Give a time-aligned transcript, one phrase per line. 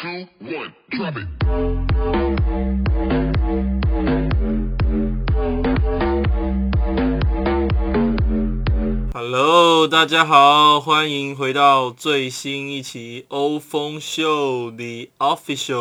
[0.00, 1.26] two, one, drop it.
[9.12, 15.80] Hello，大家好，欢迎回到最新一期欧风秀 The Official，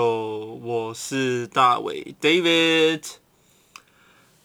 [0.63, 3.03] 我是大伟 David。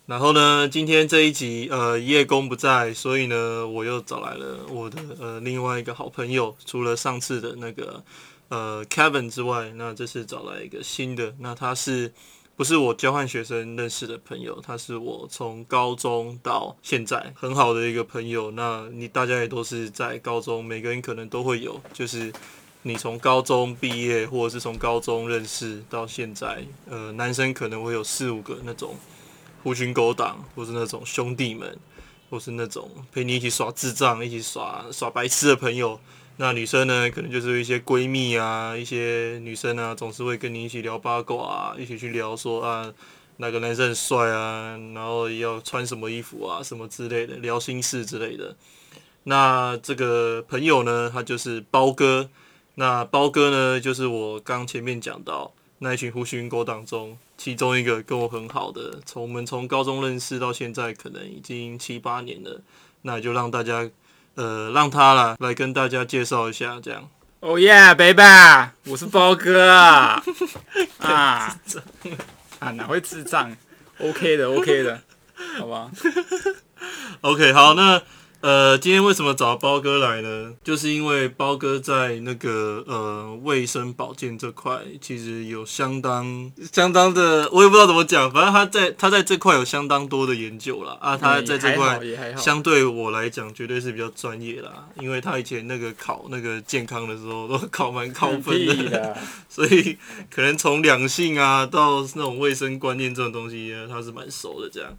[0.04, 8.04] 然后呢，今天这一集呃叶公不在，所以呢我又找来了我的呃另外一个好朋友，除了上次的那个
[8.52, 12.12] 呃 Kevin 之外，那这次找来一个新的，那他是
[12.54, 14.60] 不是我交换学生认识的朋友？
[14.60, 18.50] 他是我从高中到现在很好的一个朋友。
[18.50, 22.30] 那你大家也都是在高中，每个人可能都会有，就是
[22.82, 28.94] 你从高中毕业，或者是从高中认识到现在，呃，男生可能会有四五个那种
[29.62, 31.78] 狐群狗党，或是那种兄弟们，
[32.28, 35.98] 或是那种陪你一起耍智障、一起耍耍白痴的朋友。
[36.42, 42.92] 那女生呢，可能就是一些闺蜜啊，一些女生啊，总是会跟你一起聊八卦啊，一起去聊说啊，
[43.36, 48.56] 哪个男生很帅啊，然后要穿什么衣服啊，什么之类的，聊心事之类的。
[49.22, 52.28] 那这个朋友呢，他就是包哥。
[52.74, 62.60] 那包哥呢，就是我刚前面讲到那一群狐群狗党中，其中一个跟我很好的，从我们从高中认识到现在，可能已经七八年了。
[63.02, 63.88] 那就让大家。
[64.34, 67.08] 呃，让他啦来跟大家介绍一下，这样。
[67.40, 68.22] 哦耶，baby，
[68.84, 70.22] 我是包哥 啊！
[71.00, 71.58] 啊，
[72.60, 73.54] 啊，哪会智障
[73.98, 75.00] ？OK 的，OK 的，
[75.58, 75.90] 好吧？
[77.22, 78.00] OK，好，那。
[78.42, 80.52] 呃，今天为什么找包哥来呢？
[80.64, 90.98] 就是因为包哥在那个呃卫生保健这块，其实有相当相当的，我也不知道怎么讲，反正他在他在这块有相当多的研究啦。
[91.00, 91.16] 啊。
[91.16, 92.00] 他在这块
[92.36, 99.16] 相对我来讲，绝对是比较专业啦，因为他以前那个考那个健康的时候都考蛮高分的，
[99.48, 99.96] 所以
[100.28, 104.90] 可能从两性啊到那种卫生观念这种东西，他是蛮熟的这样。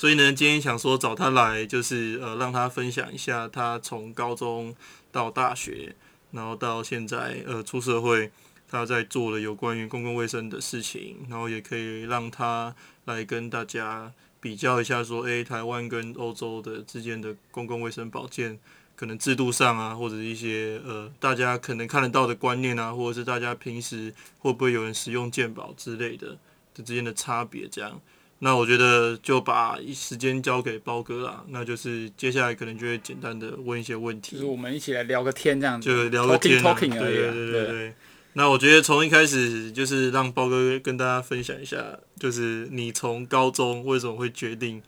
[0.00, 4.74] 所以呢，今天想说找他来，就是呃，让他分享一下他从高中
[5.12, 5.94] 到大学，
[6.30, 8.30] 然后到现在呃出社会，
[8.66, 12.74] 他在做的有关于公共卫生的事情，然后也可以让他
[13.04, 14.10] 来跟大家
[14.40, 18.58] 比较一下，说，诶，台湾跟欧洲的之间的公共卫生保健，
[18.96, 26.38] 可能制度上啊，或者一些呃大家可能看得到的观念啊，或者是大家平时会不会有人使用健保之类的
[26.74, 28.00] 的之间的差别，这样。
[28.42, 37.14] 那我觉得就把时间交给包哥啦，那就是接下来可能就会简单的问一些问题，就是我们一起来聊个天这样子，就聊个天，talking talking 而已。
[37.14, 37.94] 对对对对。
[38.32, 44.82] 那我觉得从一开始就是让包哥跟大家分享一下，就是你从高中为什么会决定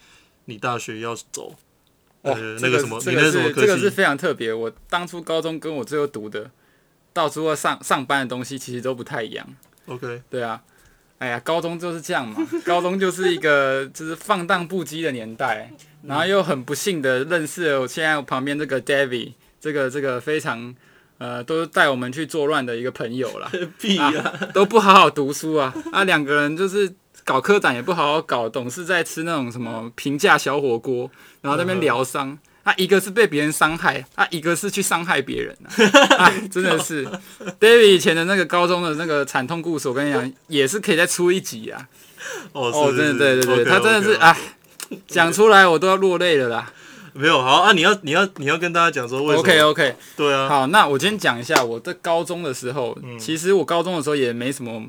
[0.46, 1.54] 你大学要走？
[2.22, 4.54] 呃，那个什么，这个是这个是非常特别。
[4.54, 6.50] 我当初高中跟我最后读的，
[7.12, 9.46] 到最后上上班的东西其实都不太一样。
[9.86, 10.62] OK，对啊。
[11.22, 15.70] 哎呀，高中就是这样嘛， 高中就是一个就是放荡不羁的年代，
[16.02, 20.74] 然后又很不幸的认识了我现在旁边这个 David，这个这个非常
[21.18, 23.48] 呃都带我们去作乱的一个朋友啦。
[23.78, 31.08] 屁啊，都不好好读书啊，啊两个人就是搞科展也不好好搞，总是在吃那种什么平价小火锅，
[31.40, 32.36] 然后那边疗伤。
[32.64, 35.56] 他一个是被别人伤害，他一个是去伤害别人
[36.16, 36.32] 啊！
[36.50, 37.04] 真的是
[37.58, 41.88] ，David 以前的那个高中的那个惨痛故事，我跟你讲，也是可以再出一集啊！
[42.52, 44.36] 哦，真的，对对对，他真的是啊，
[45.08, 46.72] 讲出来我都要落泪了啦！
[47.14, 50.48] 没有好啊，你要你要你要跟大家讲说为什么？OK OK，对啊。
[50.48, 54.82] 好，那我今天讲一下我在高中的时候，其实我高中的时候也没什么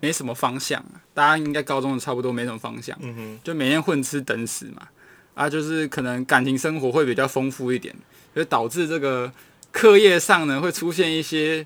[0.00, 4.82] 没什么方向啊，大家应该高中的差不多没什么方向，嗯哼，就每天混吃等死嘛。
[5.38, 7.94] 啊，就是可能感情生活会比较丰富一点，
[8.34, 9.30] 所以导致这个
[9.70, 11.64] 课业上呢会出现一些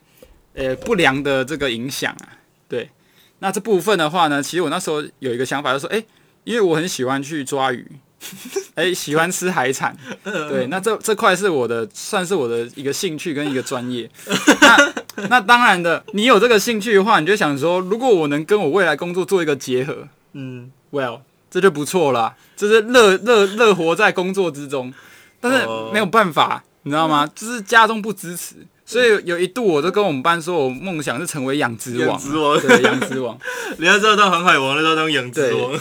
[0.53, 2.37] 呃不良的这个影响啊。
[2.69, 2.91] 对，
[3.39, 6.05] 那这部分的话呢，其实我那时候有一个想法，就说，哎，
[6.45, 7.91] 因为我很喜欢去抓鱼，
[8.77, 14.07] 哎，喜欢吃海产， 对，那这这块是我的，算是我的一个兴趣跟一个专业。
[14.61, 14.93] 那
[15.31, 21.21] 那当然的，你有这个兴趣的话，你就想说，如果我能跟我未来工作做一个结合，嗯，Well。
[21.53, 24.91] 这就不错了，就是乐乐乐活在工作之中，
[25.39, 27.31] 但是没有办法，你知道吗？
[27.35, 28.55] 就是家中不支持，
[28.87, 32.19] 所以有一度我都跟我们班说，我梦想是成为养殖王，
[32.59, 33.39] 对，养殖王。
[33.77, 35.79] 人家知道当航海王，人家当养殖王。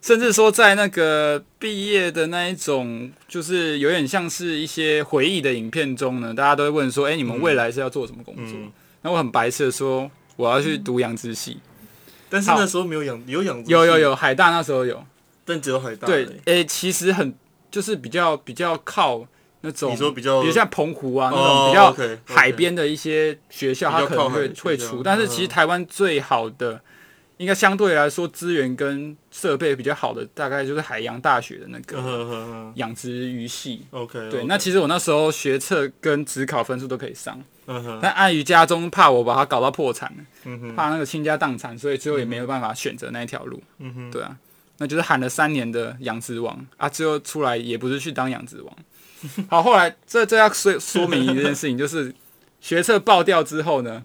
[0.00, 8.56] 甚至说在那个毕业的那一种，就是有点像是一些回忆的影片中呢，大家都会问说，哎，你们未来是要做什么工作？
[9.02, 11.58] 那我很白痴的说，我要去读养殖系。
[12.30, 15.04] 但是那时候没有养，有养有有有海大那时候有，
[15.44, 16.06] 但只有海大。
[16.06, 17.34] 对，诶，其实很
[17.70, 19.26] 就是比较比较靠
[19.60, 26.80] 那种，你说比较比如像澎湖啊那哦种比较海边的一些学校，它可能会会出，但是其实嗯台湾最好的。
[27.38, 33.86] 应该相对来说资源跟设备比较好的，大概就是海洋大学的那嗯个养殖鱼系。
[33.92, 40.10] ，OK，对，那其实我那时候学测跟职考分数都可以上，嗯，但碍于家中怕我把它搞到破产，
[40.44, 43.62] 嗯哼，怕那个倾家荡产，所以最后也没有办法选择那一条路。
[43.78, 44.34] 嗯哼，对啊，
[44.78, 48.74] 那就是喊了三年的养殖王啊，最后出来也不是去当养殖王。
[49.50, 52.14] 好，后来这这要说说明一件事情，就是
[52.60, 54.02] 学测爆掉之后呢，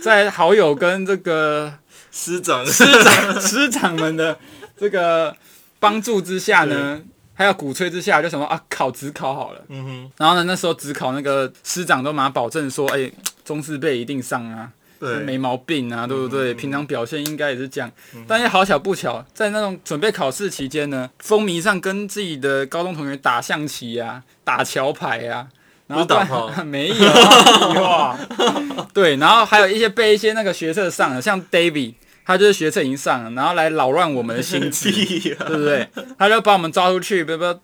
[0.00, 1.74] 在好友跟这个
[2.12, 4.38] 师长，师长师长们的
[4.76, 5.36] 这个
[5.80, 7.02] 帮助之下呢，
[7.36, 9.60] 还有鼓吹之下，就想说啊，考职考好了。
[9.68, 13.08] 嗯哼，然后呢，那时候职考那个师长都马上保证说，哎、
[13.44, 16.54] 中四辈一定上啊，对，没毛病啊，对不对？
[16.54, 17.88] 嗯平常表现应该也是这样。
[18.26, 25.46] 但是好巧不巧，在那种准备考试期间呢，风靡上跟自己的高中同学打象棋啊，打桥牌啊。
[25.88, 26.96] 然后打炮 没有
[28.92, 31.94] 对，然后还有一些被一些那个学测上的，像 David，
[32.26, 35.88] 他就是学测已经上了，然后来扰乱我们的心 对不对？
[36.18, 37.60] 他就把我们抓出去，不不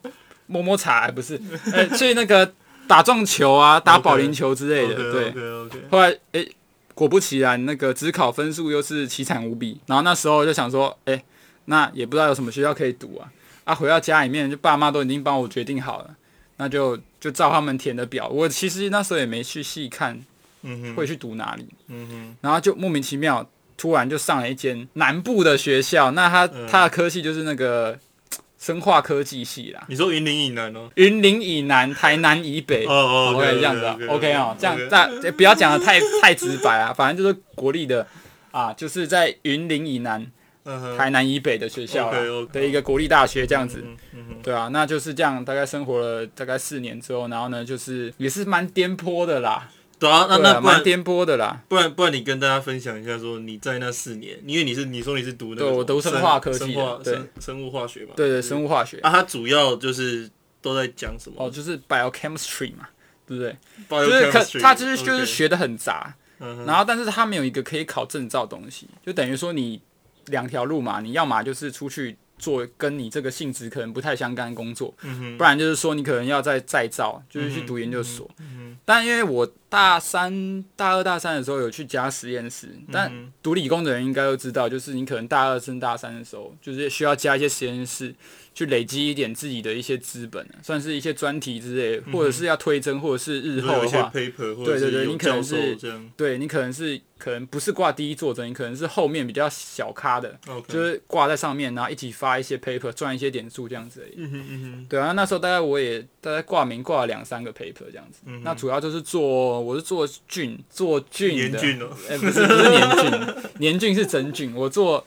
[0.47, 1.41] 摸摸茶，不是，
[1.73, 2.53] 呃，去那个
[2.87, 5.35] 打撞球啊，打保龄球之类的，对。
[5.91, 6.49] 后来，诶，
[6.95, 9.81] 果不其然，那个只考分数又是凄惨无比。
[9.87, 11.23] 然后那时候就想说，诶，
[11.65, 13.33] 那也不知道有什么学校可以读啊。
[13.65, 16.11] 啊，回到家里面，就爸妈都已经帮我决定好了，
[16.59, 18.29] 那就就照他们填的表。
[18.29, 20.21] 我其实那时候也没去细看
[20.63, 23.49] 嗯哼，会去读哪里，嗯哼，然后就莫名其妙
[23.83, 26.13] 突然就上了一间南部的学校。
[26.13, 26.69] 那他嗯。
[26.69, 27.99] 他的科系就是那个
[28.57, 32.87] 生化科技系啦，你说云林以南哦，云林以南、台南以北。
[32.87, 38.07] 哦哦 OK，这样子啊，OK 哦，这样大不要讲的太太直白啊，反正就是国立的
[38.53, 40.25] 啊，就是在云林以南、
[40.97, 42.09] 台南以北的学校
[42.53, 43.83] 的一个国立大学这样子。
[44.45, 49.69] 对啊，那就是这样，大概生活了大概四年之后，然后呢，就是也是蛮颠簸的啦，
[50.03, 51.63] 对啊，那那不然蛮颠簸的啦。
[51.69, 60.29] 不然不然你跟大家分享一下，说你在那四年，因为你是你说你是读那个什么对我读生化科技的生生生物化学嘛，对对，生物化学啊，它主要就是
[60.61, 61.37] 都在讲什么？
[61.39, 62.89] 哦，就是 biochemistry 嘛，
[63.27, 63.57] 对不对
[63.89, 66.13] 就是可他就是就是学的很杂，
[66.67, 69.81] 然后但是他没有一个可以考证照的东西，就等于说你
[70.27, 78.29] 两条路嘛，你要么就是出去做跟你这个性质可能不太相干的工作，嗯不然就是说你可能要再再造，就是去读研究所。
[78.41, 88.15] 嗯但因为我大三、大二、大三的时候有去加实验室，但嗯读理工的人应该都知道，就是你可能大二升大三的时候，就是需要加一些实验室，
[88.53, 95.79] 去累积一点自己的一些资本，算是一些专题之类的，或者是要推甄，或者是日后的话对对对你可能是
[96.19, 104.15] 对你可能是可能不是挂第一作者，你可能是后面比较小咖的就是挂在上面，然后一起发一些 paper 赚一些点数这样子而已。
[104.19, 108.21] 嗯哼嗯对啊，那时候大概我也大概挂名挂了两三个 paper 这样子。
[108.27, 111.59] 嗯那主要就是做我是做菌做，菌的，
[112.19, 114.55] 不是不是年菌， 年菌是真菌。
[114.55, 115.07] 我做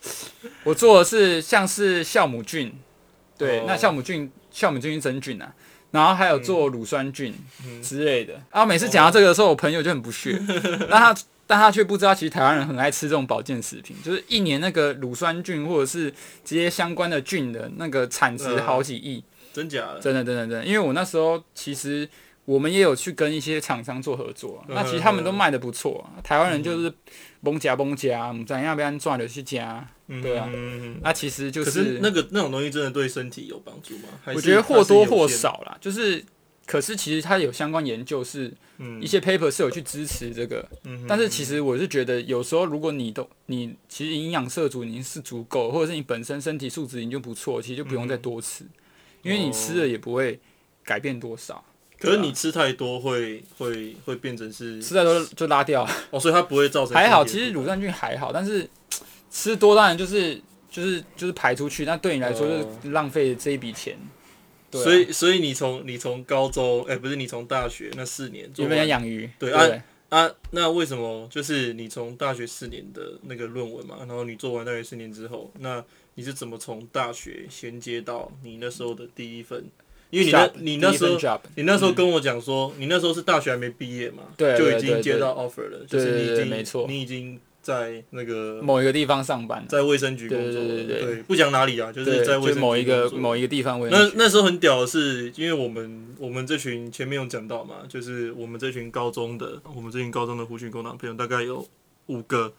[0.64, 2.74] 我做的是像是酵母菌，
[3.38, 5.54] 对，哦那酵母菌酵母菌是真菌啊。
[5.92, 7.34] 然后还有做乳酸菌
[7.66, 8.34] 嗯之类的。
[8.52, 10.38] 然后每次讲到这个的时候，我朋友就很不屑，
[10.92, 11.16] 但他
[11.48, 16.12] 但他却不知道，其实台湾人很爱吃这种保健食品，就是一年那个乳酸菌或者是
[16.44, 19.24] 这些相关的菌的那个产值好几亿，
[19.54, 20.00] 真假的？
[20.02, 20.66] 真的真的真的。
[20.66, 22.10] 因为我那时候其实
[22.46, 26.94] 我们也有去跟一些厂商做合作、啊，那其实他们都卖的不错、啊，台湾人就是
[27.42, 29.88] 崩夹崩夹，唔知要不要赚就去加，
[30.22, 30.50] 对啊。
[30.54, 34.10] 嗯那其实就可是那个那种东西真的对身体有帮助吗？
[34.28, 36.24] 我觉得或多或少啦，就是。
[36.68, 39.00] 可是其实它有相关研究是嗯。
[39.00, 48.66] 一些 paper 是有去支持这个，嗯但是其实我是觉得有时候如果你都你其实营养摄足已经是足够，或者是你本身身体素质已经就不错，其实就不用再多吃，
[49.22, 50.40] 因为你吃了也不会
[50.84, 51.64] 改变多少，
[52.00, 55.88] 可是你吃太多会会会变成是吃太多就拉掉。
[56.12, 58.70] 哦，所以它不会造成还好，其实乳酸菌还好，但是
[59.32, 63.98] 吃多当然就是就是就是排出去，那对你来说哦就是浪费这一笔钱。
[64.70, 69.30] 对啊所以所以你从你从高中哎、不是你从大学那四年做有没有养鱼？
[69.40, 75.84] 对啊啊，那为什么就是你从大学四年的那个论文嘛，然后你做完大学四年之后，那
[76.16, 79.66] 你是怎么从大学衔接到你那时候的第一份？
[80.10, 81.18] 因为你那你那时候
[81.56, 86.86] 你那时候跟我讲说，你那时候是大学还没毕业嘛，对就已经接到 offer 了，就是你已经没错。
[86.88, 101.68] 你已经在那个某一个地方上班，在卫生局工作了，对对对不讲哪里啊，就是，在卫生局就某一个某一个地方为那那时候很屌的是，因为我们我们这群前面有讲到嘛，就是我们这群高中的，我们这群高中的胡群工党朋友大概有
[102.08, 102.54] 五个。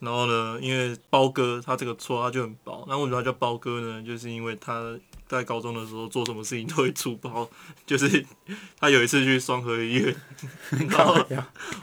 [0.00, 4.02] 然后呢，因为包哥他这个绰他就很包，那为什么他叫包哥呢？
[4.02, 4.98] 就是因为他
[5.30, 7.48] 在高中的时候做什么事情都会出包，
[7.86, 8.26] 就是
[8.80, 10.16] 他有一次去双河医院，
[10.90, 11.16] 然后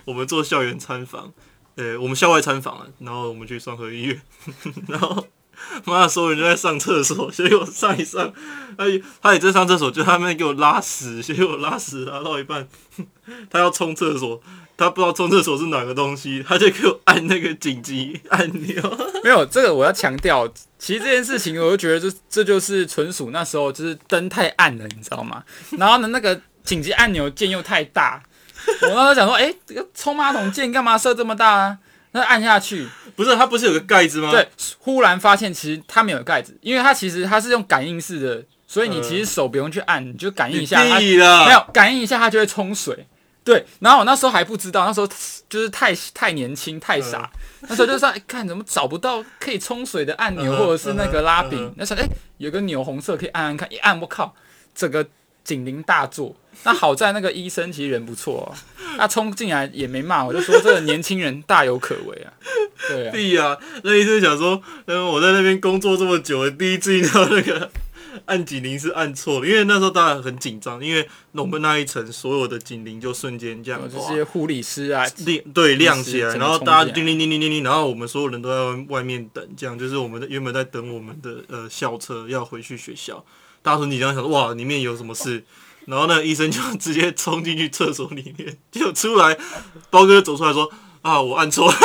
[0.04, 1.32] 我们做校园参访，
[1.76, 4.22] 呃，我们校外参访啊，然后我们去双河医院，
[4.90, 5.26] 然后
[5.86, 8.34] 妈的所有人就在上厕所，所以我上一上，
[8.78, 8.84] 他
[9.22, 12.68] 他也在上厕所，就他们给我拉屎，所以我拉屎拉到一半，
[13.50, 14.42] 他要冲厕所。
[14.80, 18.98] 他不知道冲厕所是哪个东西，他就给我按那个紧急按钮。
[19.24, 20.48] 没有这个，我要强调，
[20.80, 25.44] 其实这件事情，我就觉得这这就是纯属那时候就是灯太暗了，你知道吗？
[25.78, 28.22] 然后呢，那个紧急按钮键又太大，
[28.84, 31.78] 我那时候想说，哎，这个冲马桶键干嘛设这么大啊？
[32.12, 34.32] 那按下去，不是它不是有个盖子吗？
[34.32, 34.48] 对，
[34.80, 43.06] 忽然发现其实它没有盖子，因为它其实它是用感应式的，所以你其实手不用去按，你就感应一下，它没有感应一下，它就会冲水。
[43.48, 45.08] 对，然后我那时候还不知道，那时候
[45.48, 51.74] 就是太太年轻太傻，那时候就说，哎，看怎么找不到可以冲水的按钮，或者是那个拉柄。
[51.78, 52.06] 那时候哎，
[52.40, 54.36] 有个钮红色可以按按看，一按我靠，
[54.76, 55.08] 整个
[55.46, 56.36] 警铃大作。
[56.64, 58.54] 那好在那个医生其实人不错，
[58.98, 62.34] 他冲进来也没骂我，就说这个年轻人大有可为啊。
[62.90, 67.72] 对啊， 对啊，那医生想说，嗯，我在那边工作这么久，第一次遇到那个。
[68.26, 83.24] 按警铃是按错了，因为那时候大家很紧张，因为我们那一层所有的警铃就瞬间这样，这些护理师啊亮对亮起来，然后大家叮铃叮铃叮铃，然后我们所有人都在外面等，这样就是我们原本在等我们的呃校车要回去学校，
[83.62, 85.44] 大家很紧张，想说哇里面有什么事，
[85.86, 89.38] 然后呢医生就直接冲进去厕所里面，就出来，
[89.90, 90.72] 包哥走出来说
[91.02, 91.78] 啊我按错了，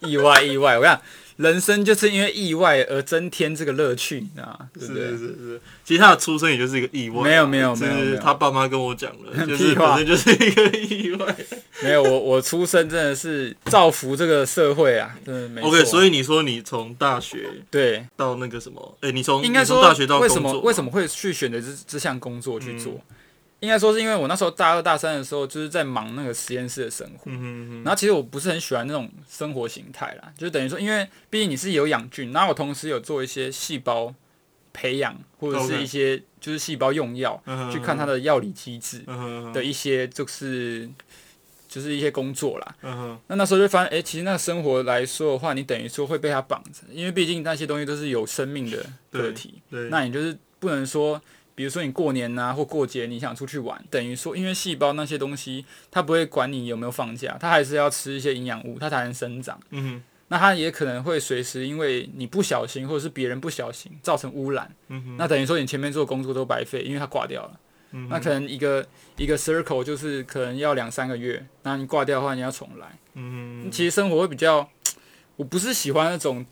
[0.08, 1.00] 意外意外，我讲。
[1.40, 4.68] 人生就是因为意外而增添这个乐趣你知道吗！
[4.78, 7.22] 是是是是，其实他的出生也就是一个意外。
[7.22, 11.34] 没有没有没有，他爸妈跟我讲了， 就是反正就是一个意外。
[11.82, 15.16] 没有我我出生真的是造福这个社会啊！
[15.24, 18.98] 真的没 OK，所以你说你从大学对到那个什么？
[19.00, 23.00] 哎，你从应该说大学到为什么为什么会去选择这这项工作去做？
[23.60, 27.30] 应该说是因为我那时候大二大三的时候，就是在忙那个实验室的生活，
[27.84, 34.14] 然后其实我不是很喜欢那种生活形态啦，就等于说，因为毕竟你是有养菌，然后我同时有做一些细胞
[34.72, 39.04] 培养或者是一些就是细胞用药，去看它的药理机制
[39.52, 40.88] 的一些就是
[41.68, 42.74] 就是一些工作啦。
[42.82, 51.20] 嗯那那时候就发现，哎，其实那个生活来说的话，你等于说会被它绑着，因为毕竟那些东西都是有生命的个体，那你就是不能说。
[51.60, 59.60] 比如说你过年呐或过节你想出去玩，等于说因为细胞那些东西，它不会管你有没有放假，它还是要吃一些营养物，它才能生长。
[59.68, 64.74] 嗯哼，那它也可能会随时因为你不小心或者是别人不小心造成污染。
[64.88, 67.60] 嗯哼，那等于说你前面做工作都白费，因为它挂掉了。
[67.90, 68.86] 嗯，那可能一个
[69.18, 72.86] 一个 circle 就是可能要两三个月，那你挂掉的话你要重来。
[73.12, 74.66] 嗯哼，其实生活会比较，
[75.36, 76.46] 我不是喜欢那种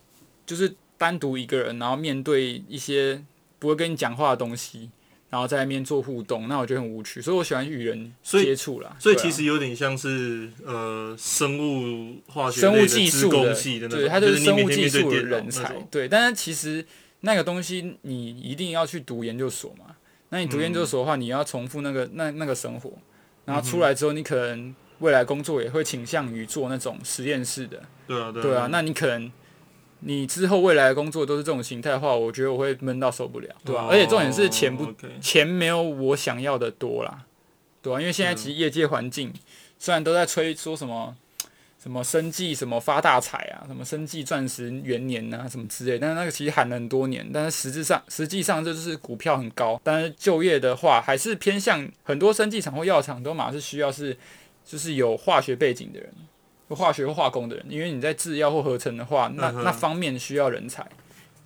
[0.45, 3.25] 就是单独一个人，然后面对一些
[3.59, 4.91] 不会跟你讲话的东西。
[5.31, 8.97] 然后在那边做互动，那我觉得很无趣，所以我喜欢与人接触啦。
[8.99, 13.55] 所以其实有点像是呃生物化学、生物技术的，
[13.89, 15.75] 对，它就是生物技术的人才。
[15.91, 16.85] 对，但是其实
[17.21, 19.97] 那个东西你一定要去读研究所嘛？
[20.31, 22.93] 那你读研究所的话，你要重复那个那那个生活，
[23.45, 27.83] 然后出来之后，你可能未来工作也会倾向于做那种实验室的。
[28.07, 29.31] 对啊，对啊，那你可能。
[30.00, 33.88] 你之后未来的工作都是这种形态的话，我觉得我会闷到受不了，对吧？
[33.90, 37.25] 而且重点是钱不钱没有我想要的多啦，
[37.83, 38.00] 对吧？
[38.00, 39.33] 因为现在其实业界环境
[39.78, 41.17] 虽然都在吹说什么
[41.83, 54.17] 什么生计什么发大财啊，什么生计钻石元年啊什么之类，但是那个其实喊了很多年，但是实质上实际上这就是股票很高，但是就业的话还是偏向很多生技厂或药厂都马是需要是
[54.64, 56.12] 就是有化学背景的人。
[56.75, 60.87] 化学或化工的人，因为你在制药或合成的话，那那方面需要人才，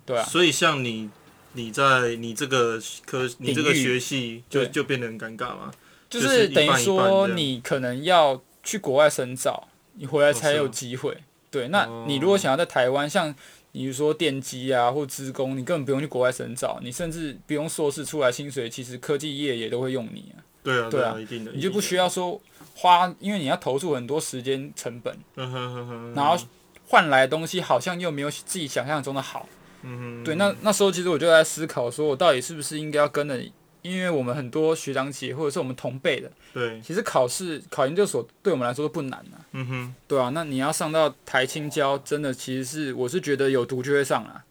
[0.05, 0.23] 对啊。
[0.23, 1.09] 所以像你，
[1.53, 5.71] 你在你这个科，你这个学系就就变得很尴尬嘛？
[6.09, 11.17] 就是等于说你可能要去国外深造，你回来才有机会。
[11.49, 13.33] 对，那你如果想要在台湾，像
[13.71, 20.41] 比如说电机啊或职工，你根本不用去国外深造，你甚至不用硕士出来，薪水其实科技业也都会用你啊。
[20.63, 22.41] 对啊，对啊，一定的，你就不需要说。
[22.75, 26.35] 花，因为你要投入很多时间成本，然后
[26.87, 29.47] 换来的东西好像又没有自己想象中的好。
[30.25, 33.39] 对，那那时候其实我就在思考，说我到底是不是应该要跟着，
[33.83, 39.37] 因为我们很多学长姐或者是我们同辈的，对，其实考试考研究所对我们来说都不难啊。
[39.51, 44.43] 嗯哼，对啊，那你要上到台青交，真的其实是我是觉得有读就会上啊。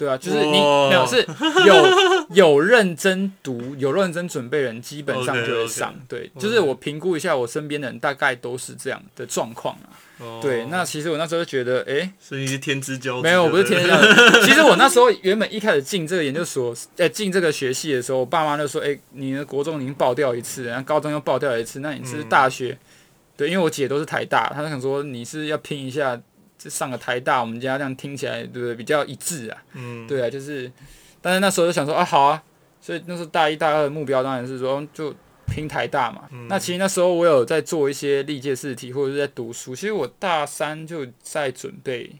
[0.00, 1.26] 对啊，就是你哇没有是
[1.68, 5.94] 有有认真读、有认真准备的人，基本上就会上。
[6.08, 9.92] 对，就是我评估一下我身边的人，大概都是这样的状况啊。
[10.20, 14.40] 哦对，那其实我那时候就觉得，哎、所以你是天之骄子，没有，我不是天之骄子。
[14.46, 22.78] 其实我那时候原本一开始进这个研究所，呃，进这个学系的时候，我爸妈就说：“哎、你的国中已经爆掉一次，然后高中又爆掉一次，那你是大学？”
[23.36, 26.20] 对，因为我姐都是台大，她就想说你是要拼一下，
[26.62, 29.62] 这上个台大，我们家这样听起来对不对比较一致啊？
[29.72, 30.70] 嗯，对啊，就是，
[31.22, 32.42] 但是那时候就想说啊，好啊，
[32.82, 35.14] 所以那时候大一、大二的目标当然是说就
[35.46, 36.28] 拼台大嘛。
[36.50, 39.74] 那其实那时候我有在做一些历届试题，或者是在读书。
[39.74, 42.14] 其实我大三就在准备，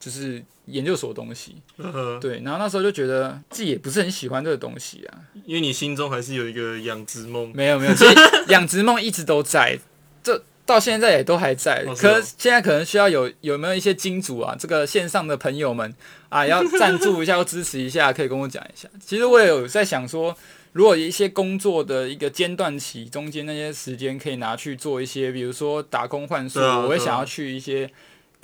[0.00, 1.62] 就是研究所的东西。
[1.76, 5.22] 呵呵对，然后那时候就觉得自己也不是很喜欢这个东西啊。
[5.44, 8.14] 因为你心中还是有一个养殖梦，没有没有，其实
[8.48, 9.78] 养殖梦一直都在，
[10.22, 11.84] 这到现在也都还在。
[11.96, 15.94] 可是现在可能需要有有没有一些金主啊，这个线上的朋友们
[16.28, 18.88] 啊，要赞助一下 或支持一下，可以跟我讲一下。
[19.04, 20.36] 其实我也有在想说，
[20.72, 27.90] 如果一些工作的一个间断期，中间那些时间可以拿去做一些，比如说打工换宿，啊我会想要去一些。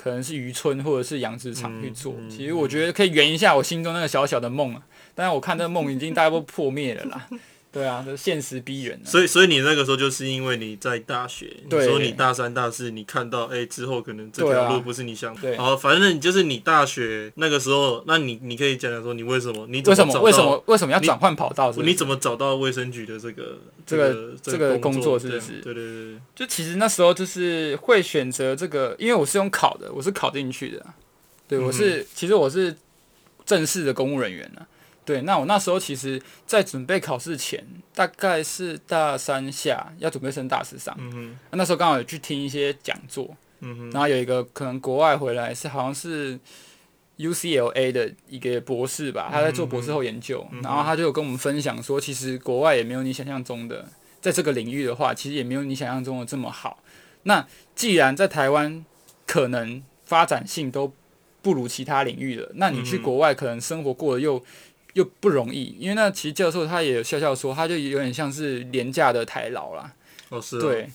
[0.02, 4.80] 可能是渔村或者是养殖场去做，其实我觉得可以圆一下我心中那个小小的梦啊。
[5.14, 7.28] 但是我看这个梦已经大概都破灭了啦，
[7.72, 9.06] 对啊，这现实逼人、啊。
[9.06, 15.56] 所以所以你那个时候就是因为你在大学，你说你大三大四，你看到哎、之后可能这条路不是你想，对。
[15.56, 19.66] 好，反正就是你大学那个时候，那你你可以讲讲说你为什么？
[19.68, 20.20] 你怎为什么？
[20.20, 20.64] 为什么？
[20.66, 21.86] 为什么要转换跑道是是？
[21.86, 25.60] 你怎么找到卫生局的这个这个个这个工工作是不是？
[25.60, 30.94] 对对对对，就其实那时候就是会选择这个，因为我是用考的，我是考进去的啊。
[31.46, 32.76] 对，我是、其实我是
[33.44, 34.66] 正式的公务人员啊。
[35.04, 37.64] 对，那我那时候其实，在准备考试前，
[37.94, 46.38] 大概是大三下要准备升大四上，嗯哼那时候刚好有去听一些讲座，嗯哼，然后有一个可能国外回来是好像是
[47.18, 53.88] UCLA 的一个博士吧，他在做博士后研究，然后他就有跟我们分享说，其实国外也没有你想象中的，
[54.20, 56.82] 在这个领域的话，其实也没有你想象中的这么好。
[57.24, 58.84] 那既然在台湾
[59.26, 60.92] 可能发展性都
[61.42, 64.42] 不如其他领域了，那你去国外可能生活过得又
[64.94, 69.92] 又不容易，因为那其实教授他也有笑笑说，他就有点像是廉价的台劳啦，
[70.30, 70.90] 哦是啊，对。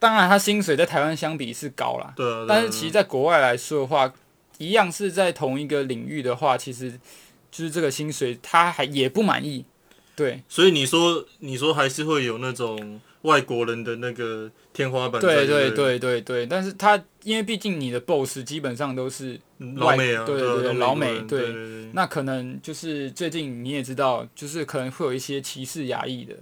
[0.00, 4.12] 当然，他薪水在台湾相比是高啦，对但是其实，在国外来说的话，
[4.58, 6.92] 一样是在同一个领域的话，其实
[7.50, 9.64] 就是这个薪水他还也不满意。
[10.14, 21.88] 对所以你说你说还是会有那种外国人的那个天花板，对对对对对对，但是他因为毕竟你的 boss 基本上都是，嗯老美啊，对对对老美对。
[21.92, 26.36] 那可能就是最近你也知道，就是可能会有一些歧视亚裔的，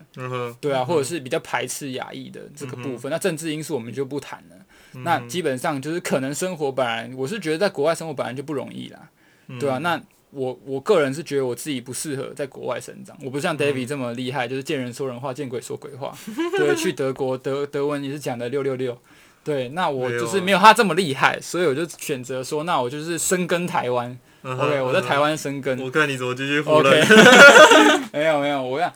[0.60, 3.10] 对啊，或者是比较排斥亚裔的这个部分。
[3.10, 4.56] 那政治因素我们就不谈了。
[4.92, 9.08] 嗯那基本上就是可能生活本来，我是觉得在国外生活本来就不容易啦，
[9.48, 9.58] 嗯。
[9.58, 9.98] 对啊，那
[10.36, 16.14] 我我个人是觉得我自己不适合在国外生长，我不像 David 这么厉害，就是见人说人话，见鬼说鬼话。
[16.58, 18.96] 对，去德国德德文也是讲的六六六。
[19.42, 24.18] 对，那我就是没有他这么厉害，所以我就选择说，那我就是深耕台湾。
[24.42, 25.84] OK，我在台嗯湾深耕哼，。
[25.84, 28.92] 我看你怎么继续胡 OK，乱， 没有没有，我想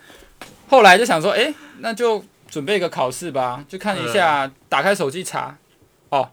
[0.69, 5.57] 后来就想说，哎、那就准备一个考试吧，就看一下，打开手机查，
[6.11, 6.29] 哦，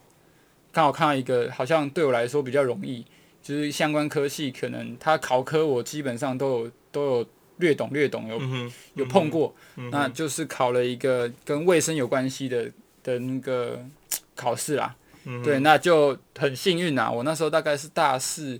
[0.71, 3.05] 刚好看到一个，好像对我来说比较容易，
[3.47, 7.27] 就是相关科系，可能他考科我基本上都有都有
[7.59, 12.69] 略懂略懂，有嗯，有碰过，嗯，那就是考了一个跟卫生有关系的
[13.01, 13.79] 的那个
[14.35, 14.93] 考试啦。
[15.23, 17.09] 嗯对，，那就很幸运啊！
[17.09, 18.59] 我那时候大概是大四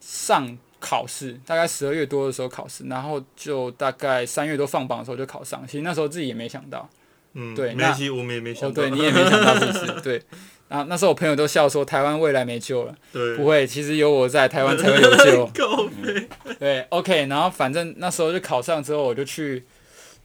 [0.00, 5.62] 上考试，大概十二月多的时候考试，然后就大概三月多放榜的时候就考上。
[5.66, 6.88] 其实那时候自己也没想到，
[7.34, 10.00] 嗯，对那没关系，我们也没想哦，到，对你也没想到，是不是？
[10.00, 10.22] 对。
[10.68, 15.90] 然后那时候我朋友都笑说台湾未来没救了，对，不会，其实有我在，台湾才会有救。
[16.58, 19.64] 对，OK，然后反正那时候就考上之后，我就去，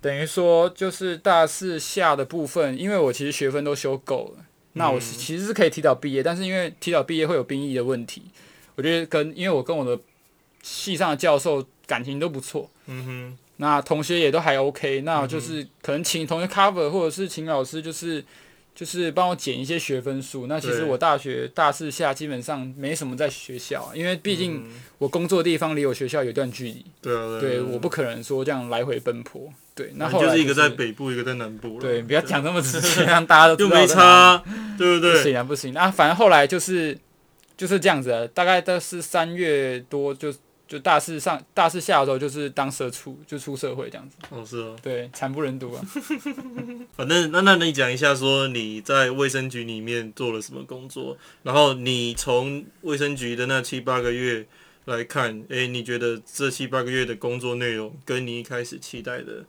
[0.01, 8.23] 等于说就是大四下的部分，因为我其实学分都修够了，那我是其实是可以提早毕业，但是因为提早毕业会有兵役的问题，
[8.75, 10.01] 我觉得跟因为我跟我的
[10.63, 18.23] 系上的教授感情都不错，嗯哼，那同学也都还 OK，那我就是可能请同学 cover，或者是请老师就是
[18.81, 20.47] 就是帮我减一些学分数。
[20.47, 29.53] 那其实我大学大四下基本上没什么在学校啊，因为毕竟嗯我工作的地方离我学校有一段距离，对啊，对，啊我不可能说这样来回奔波。
[29.75, 34.43] 对，那后来正就是一个在北部，一个在南部，对，不要讲那么直接，让大家都知又没差，
[34.79, 35.23] 对不对不对？
[35.23, 35.91] 行啊，不行啊！
[35.91, 36.97] 反正后来就是
[37.55, 40.33] 就是这样子啊，大概都是三月多就
[40.71, 44.15] 就大四上大四下的时候，就是当社畜，就出社会这样子。
[44.29, 45.83] 哦，是哦，对，惨不忍睹啊！
[46.95, 54.47] 反正那那你讲一下，说你在卫生局里面做了什么工作，然后你从卫生局的那七八个月，
[54.85, 59.43] 来看，诶，你觉得这七八个月的工作内容跟你一开始期待的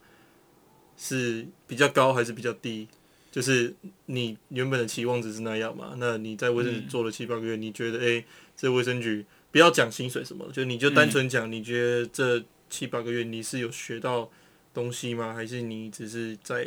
[0.96, 2.88] 是比较高还是比较低？
[3.30, 3.72] 就是
[4.06, 5.94] 你原本的期望值是那样嘛？
[5.98, 8.24] 那你在卫生局做了七八个月，你觉得诶，
[8.56, 14.28] 这卫生局不要讲薪水什么，就你就单纯讲，你觉得这七八个月你是有学到
[14.74, 15.32] 东西吗？
[15.32, 16.66] 还是你只是在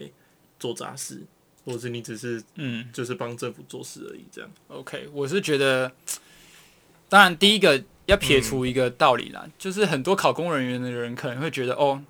[0.58, 1.21] 做杂事，
[1.65, 4.24] 或者是你只是嗯就是帮政府做事而已？
[4.32, 5.91] 这样，，OK，我是觉得，
[7.10, 12.02] 当然第一个要撇除一个道理啦，就是很多考公务人员的人可能会觉得哦。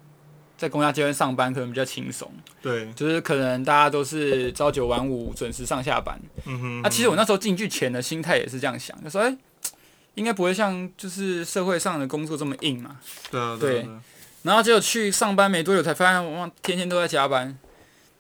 [0.58, 6.18] 在公家机关上班可能比较轻松，对，就是可能大家都是朝九晚五，准时上下班。
[6.46, 9.38] 嗯哼，啊，其实我那时候进去前的心态也是这样想，就说哎、
[10.16, 13.00] 应该不会像就是社会上的工作这么硬嘛。
[13.32, 14.02] 对啊，对啊，
[14.44, 17.58] 然后结果去上班没多久，才发现哇，天天都在加班。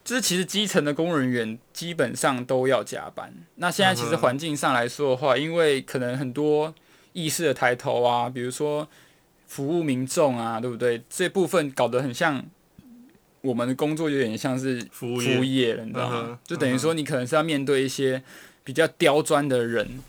[0.03, 3.33] 就是其实基层的工人员基本上都要加班。
[3.55, 6.71] 那现在其实环境上来说的话，因为可能很多
[7.13, 8.87] 意识的抬头啊，比如说
[9.47, 11.01] 服务民众啊，对不对？
[11.09, 12.45] 这部分搞得很像
[13.41, 16.39] 我们的工作，有点像是服务业，了，你知道吗？
[16.45, 18.21] 就等于说你可能是要面对一些
[18.63, 20.03] 比较刁钻的人，嗯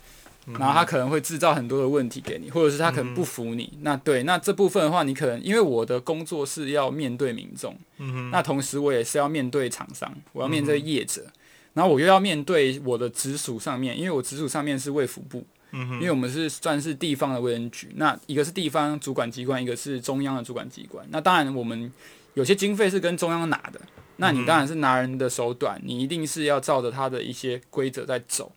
[0.53, 3.77] 然后他可能会制造很多的问题给你，或者是他可能不服你。
[3.81, 11.25] 那对，那这部分的话，你可能因为我的工作是要面对民众，嗯，那同时我也是要面对厂商，我要面对业者，
[11.73, 21.05] 然后我又要面对我的直属上面，因为我直属上面是卫福部，嗯，因为我们是算是地方的卫生局，那一个是地方主管机关，一个是中央的主管机关。
[21.09, 21.91] 那当然我们
[22.35, 23.81] 有些经费是跟中央拿的，
[24.15, 28.49] 那你当然是拿人的手短，你一定是要照着他的一些规则在走。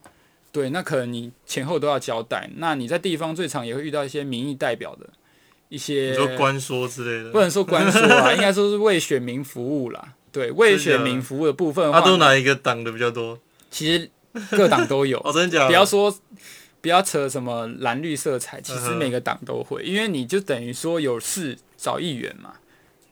[0.52, 2.50] 对，那可能你前后都要交代。
[2.56, 5.08] 那你在地方最常也会遇到一些民意代表的
[5.68, 10.14] 一些你说官说之类的，不能说官说啊， 应该说是为选民服务啦。
[10.32, 13.38] 对，为选民服务的部分的他话，都哪一个党的比较多？
[13.70, 14.10] 其实
[14.50, 15.18] 各党都有。
[15.26, 15.66] 哦，真的假的？
[15.66, 16.12] 不要说
[16.80, 22.54] 不要扯什么蓝绿色彩，其实每个党都会，因为你就等于说有事找议员嘛，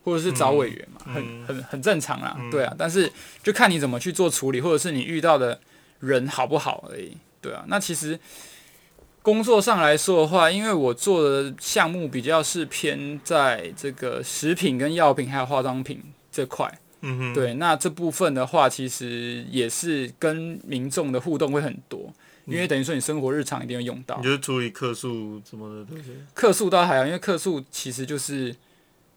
[0.05, 1.15] 或者是找委员嘛，嗯
[1.47, 2.75] 很很很正常啦，对啊。
[2.79, 5.61] 但是就看你怎么去做处理，或者是你遇到的
[6.01, 7.65] 人好不好而已，对啊。
[7.69, 8.19] 那其实
[9.23, 22.13] 工作上来说的话，因为我做的项目比较是偏在这个食品跟药品还有化妆品这块，嗯哼，对，那这部分的话，其实也是跟民众的互动会很多，
[22.47, 24.23] 因为等于说你生活日常一定会用到你。
[24.23, 26.11] 就是处理客诉什么的东西。
[26.33, 28.55] 客诉倒还好，因为客诉其实就是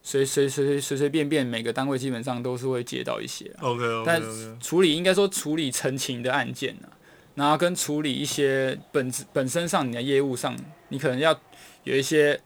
[0.04, 4.22] 随随随随随随便便每个单位基本上都是会接到一些啊，OK OK 但
[4.60, 6.90] 处理应该说处理陈情的案件呢、
[7.36, 10.56] 然后跟处理一些本质本身上你的业务上，
[10.90, 11.40] 你可能要
[11.84, 12.40] 有一些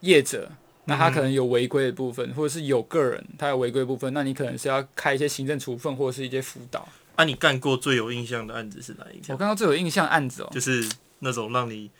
[0.00, 0.50] 业者。
[0.86, 6.86] 那他可能有违规的部分，或者是有个人他有违规部分，那你可能是要开一些行政处分或者是一些辅导。
[7.16, 9.36] 啊，你干过最有印象的案子是哪一我个？
[9.38, 10.86] 刚刚最有印象的案子哦、就是
[11.20, 11.90] 那种让你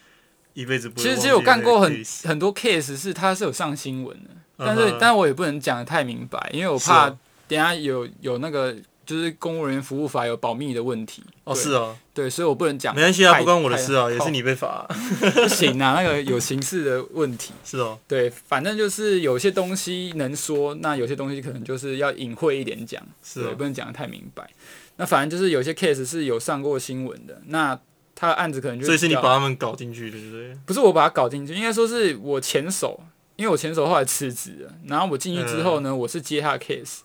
[0.52, 7.18] 一辈子不其实忘其实我干过很很多 case 是它是有上新闻的，但是但是我也不能讲的太明白，因为我怕哦
[7.48, 11.22] 等下有有那个就是公务人员服务法有保密的问题。
[11.44, 12.94] 哦，是哦，对，所以我不能讲。
[12.94, 14.88] 没关系啊，不关我的事啊，也是你被罚啊，
[15.34, 17.52] 不行啊，那个有刑事的问题。
[17.64, 24.48] 是哦，对，反正就是有些东西能说，那有些东西可能就是要隐晦一点讲，对，是哦不，能讲的太明白。
[24.96, 27.78] 那反正就是有些 case 是有上过新闻的，那
[28.14, 30.56] 他的案子可能就所以是你把他们搞进去的，对不对？
[30.64, 33.00] 不是我把他搞进去，应该说是我前手，
[33.34, 37.00] 因为我前手后来辞职了，然后我进去之后呢，我是接他的 case，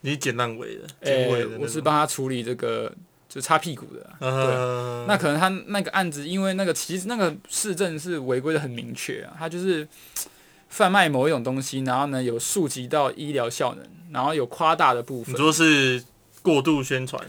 [0.00, 2.92] 你是捡烂尾的，诶、捡尾的，我是帮他处理这个
[3.28, 4.26] 就擦屁股的啊。
[4.28, 9.86] 啊，那可能他那个案子，因为那个其实那个市政是违规的很明确啊，他就是
[10.68, 15.34] 贩卖某一种东西，然后呢有触及到医疗效能，然后有夸大的部分。
[15.34, 16.02] 你，说是
[16.42, 17.22] 过度宣传，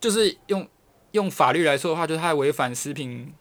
[0.00, 0.66] 就是用
[1.12, 3.32] 用法律来说的话，就是他违反食品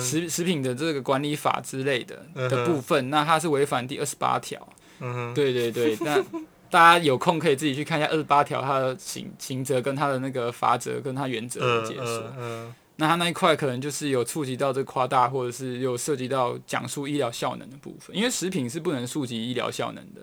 [0.00, 4.66] 食食品的这个管理法之类的嗯的部分，那他是违反第二十八条。
[5.00, 6.24] 嗯哼，对对对，那
[6.74, 12.04] 大家有空可以自己去看一下二十八条它的刑刑责跟它的那个罚则跟它原则的呃解说。
[12.04, 20.22] 呃呃，那它那一块可能就是有触及到这夸大，或者是有涉及到讲述医疗效能的部分，因为食品是不能触及医疗效能的，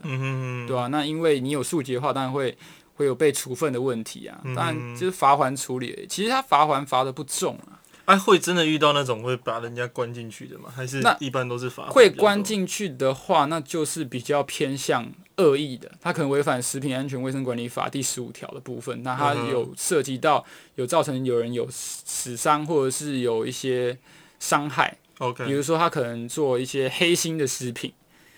[0.68, 2.58] 对吧、那因为你有触及的话，当然会
[2.96, 4.38] 会有被处分的问题啊。
[4.44, 7.80] 嗯当然就是罚还处理其实它罚还罚的不重啊。
[8.06, 10.72] 哎，会真的遇到那种会把人家关进去的吗？
[10.76, 19.50] 还是那一般都是罚会关进去的话，那就是比较偏向恶意的，他可能违反《食品安全卫生管理法》第十五条的部分，那它嗯哼。
[19.50, 23.98] 有涉及到有造成有人有死死伤，或者是有一些
[24.40, 27.94] 伤害，OK，比如说他可能做一些黑心的食品，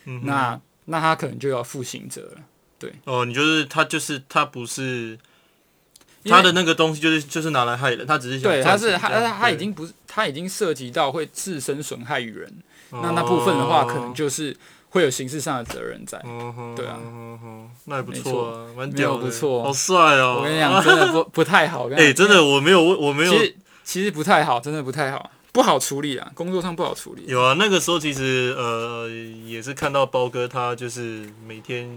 [0.05, 2.41] 嗯那那他可能就要负刑责了。
[2.77, 2.93] 对。
[3.05, 5.17] 哦，你就是他，就是他不是
[6.25, 12.51] 他的那个东西就是就是拿来害人，他只是想对，他是他他他已经不是他已经涉及到会自身损害于人，
[12.91, 14.55] 那哦那部分的话，可能就是
[14.89, 16.21] 会有刑事上的责任在。
[16.75, 16.97] 对啊
[17.85, 20.37] 那也不错啊，蛮屌的，不错好帅哦！
[20.39, 21.89] 我跟你讲，真的不 不太好。
[21.89, 27.25] 哎、真的，我没有问，我没有其实其实不太好，真的不太好，不好处理啊，工作上不好处理。
[27.27, 29.09] 有啊，那个时候其实呃
[29.45, 31.89] 也是看到包哥他就是每天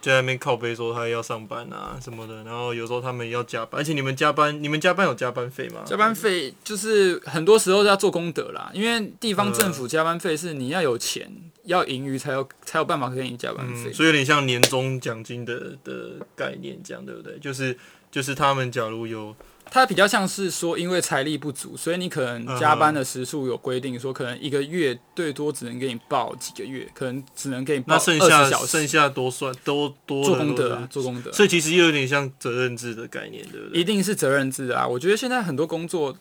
[0.00, 5.82] 就在那边靠背说他要上班啊什么的，然后有时候他们要加班，而且你们加班，你们加班有加班费吗？
[5.84, 11.30] 加班费就是很多时候要做功德啦，因为地方政府加班费是你要有钱，
[11.64, 13.94] 要盈余才有才有办法给你加班费嗯，。
[13.94, 17.38] 所以有点像年终奖金的的概念，这样对不对？
[17.38, 17.76] 就是
[18.10, 19.34] 就是他们假如有
[19.70, 31.30] 它比较像是说，因为财力不足，所以你可能加班的时数有规定，说可能一个月最多只能给你报几个月，可能只能给你报那剩二下十小时剩下多算多多做功德啊，做功德。
[31.32, 33.80] 所以其实又有点像责任制的概念，对不对？
[33.80, 34.86] 一定是责任制啊！
[34.86, 36.16] 我觉得现在很多工作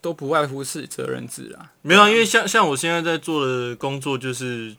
[0.00, 1.72] 都不外乎是责任制啊。
[1.82, 4.76] 没有啊，因为像像我现在在做的工作就是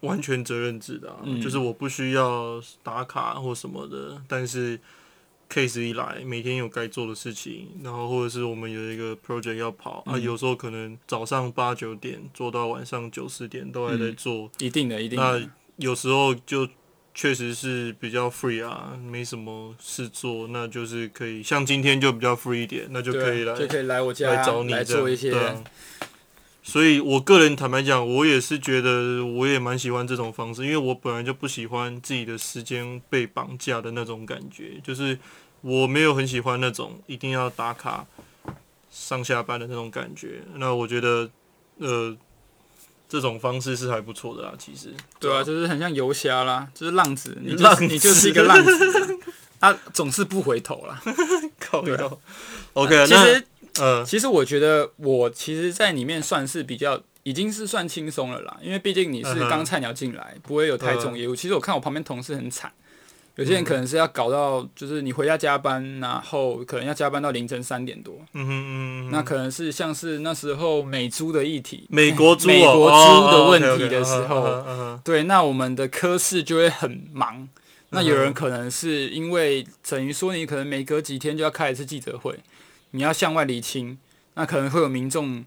[0.00, 4.78] 完全责任制的、啊，嗯就是我不需要打卡或什么的，但是
[5.52, 15.50] case 一来，每天有该做的事情，然后或者是我们有一个 project 要跑、啊，嗯有时候可能早上八九点做到晚上九十点都还在嗯做，一定的，一定的那。
[15.76, 16.68] 有时候就。
[17.12, 25.64] 确实是比较 free 啊，没什么事做，那就是可以像今天就比较 free 一点，那就可以来就可以来我家来找你来做一些对啊
[26.62, 35.18] 所以，我个人坦白讲，我也是觉得我也蛮喜欢这种方式，因为我本来就不喜欢自己的时间被绑架的那种感觉，就是
[35.62, 38.06] 我没有很喜欢那种一定要打卡
[38.90, 40.42] 上下班的那种感觉。
[40.56, 41.30] 那我觉得，
[41.78, 42.14] 呃，
[43.08, 44.92] 这种方式是还不错的啦，其实。
[45.18, 49.18] 对啊，就是很像游侠啦，就是浪子，你就浪是你就是一个浪子，
[49.58, 51.02] 他总是不回头啦。
[51.58, 51.98] 靠对。
[52.74, 53.46] OK，那其实
[53.78, 61.36] 呃，其实我觉得我其实，在里面算是比较已经是算轻松了啦，因为毕竟你是刚菜鸟进来，不会有太重业务。
[61.36, 62.72] 其实我看我旁边同事很惨，
[63.36, 68.50] 有些人可能是要搞到就是你回家加班，然后可能要加班到凌晨三点多，嗯嗯
[69.06, 77.48] 嗯，那可能是像是那时候美猪的议题，美国猪、哦，美国猪的问题的时候对，那我们的科室就会很忙。
[77.92, 82.38] 那有人可能是因为等于说你可能每隔几天就要开一次记者会，
[82.92, 83.98] 你要向外厘清，
[84.34, 85.44] 那可能会有民众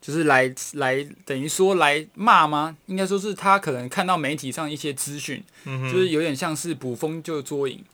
[0.00, 2.76] 就是来来等于说来骂吗？
[2.86, 7.84] 应该说是他可能看到媒体上一些资讯，嗯就是有点像是捕风就捉影。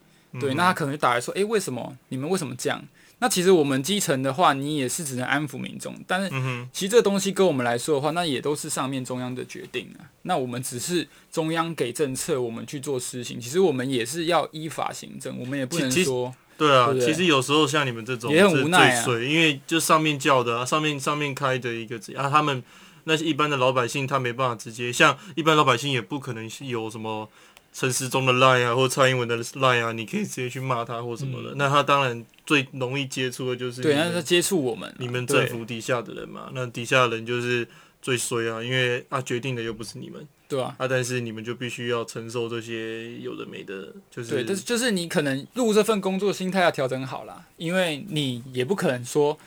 [0.40, 2.82] 对，那他可能就打来说，诶，为什么你们为什么这样？
[3.20, 6.28] 那其实我们基层的话，你也是只能安抚民众，但是
[6.72, 10.10] 其实这东西跟我们来说的话，那也都是上面中央的决定啊。
[10.22, 13.40] 那我们只是中央给政策，我们去做施行。
[13.40, 17.06] 其实我们也是要依法行政，我们也不能说对啊，对对？
[17.06, 19.04] 其实有时候像你们这种也很是无奈啊。
[19.20, 22.62] 因为就上面叫的、啊，上面上面开的一个啊，他们
[23.04, 27.28] 那些一般的老百姓他没办法直接，像一般老百姓也不可能有什么
[27.72, 31.54] 陈时中的 line 啊，或蔡英文的 line 啊，你可以直接去骂他或什么的。
[31.56, 37.66] 那他当然最容易接触的就是嗯对，那他接触我们啊，你们政府底下的人嘛，那底下的人就是
[38.00, 49.38] 最衰啊，因为啊决定的又不是你们对啊，啊，但是你们就必须要承受这些有的没的，就是对，但是就是你可能入这份工作心态要调整好了，因为你也不可能说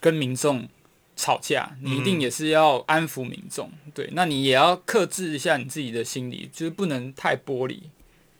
[0.00, 0.68] 跟民众
[1.16, 3.70] 吵架，你一定也是要安抚民众。
[3.92, 7.78] 对，那你也要克制一下你自己的心理，就是不能太玻璃。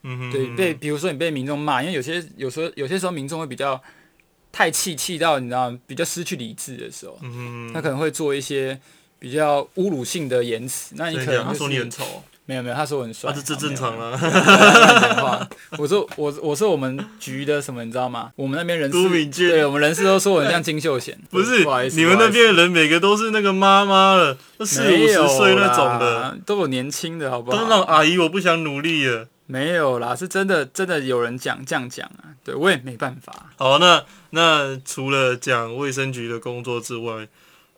[0.02, 3.80] 嗯哼对，被比如说你被民众骂，因为有些有时候有些时候民众会比较
[4.52, 8.78] 太气，气到你知道比较失去理智的时候，嗯哼他可能会做一些
[9.24, 10.94] 比较侮辱性的言辞。
[10.98, 12.04] 那你可能就是说你很丑，
[12.44, 14.10] 没有没有，他说我很帅，啊，这这正常了。
[14.10, 15.48] 啦。
[15.78, 18.30] 我说我我说我们局的什么你知道吗？
[18.36, 27.86] 我们那边人事都敏俊对我们人事都说我很像金秀贤，不是不好意思，你们那边的人每个都是那个妈妈了，都四五十岁那种的，，都有年轻的好不好都是那种？
[27.86, 29.26] 阿姨，我不想努力了。
[29.46, 33.46] 没有啦，是真的真的有人讲这样讲啊， 对我也没办法。
[33.56, 37.26] 好，那那除了讲卫生局的工作之外，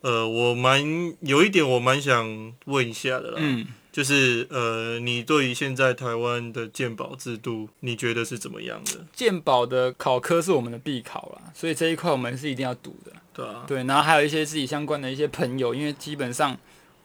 [0.01, 0.81] 呃，我蛮
[1.21, 9.05] 有一点我蛮想问一下的啦，嗯，就是呃，你对于现在台湾的鉴保制度，你觉得是怎么样的？
[9.13, 13.11] 鉴宝的考科是我们的必考啦，所以这一块我们是一定要读的。
[13.33, 16.55] 对啊，对，然后还有一些自己相关的一些朋友，因为基本上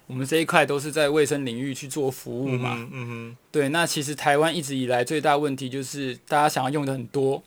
[0.06, 2.74] 我们这一块都是在卫生领域去做服务嘛。
[2.74, 7.42] 嗯哼嗯哼，对，那其实台湾一直以来最大问题就是大家想要用的很多，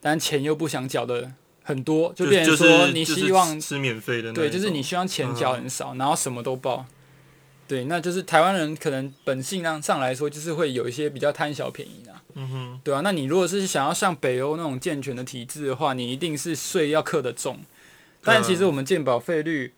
[0.00, 1.32] 但钱又不想缴的
[1.66, 6.86] 很多，就变成说你是就是希望、吃免费的那对，就是你希望钱交很少，然后什么都报。
[7.66, 12.22] 对，那就是台湾人可能本性上上来说，就是会有一些比较贪小便宜啊。
[12.34, 17.58] 嗯哼，对啊，那你如果是想要像北欧那种健全的体制的话，你一定是税要克得重。
[18.22, 19.72] 但其实我们健保费率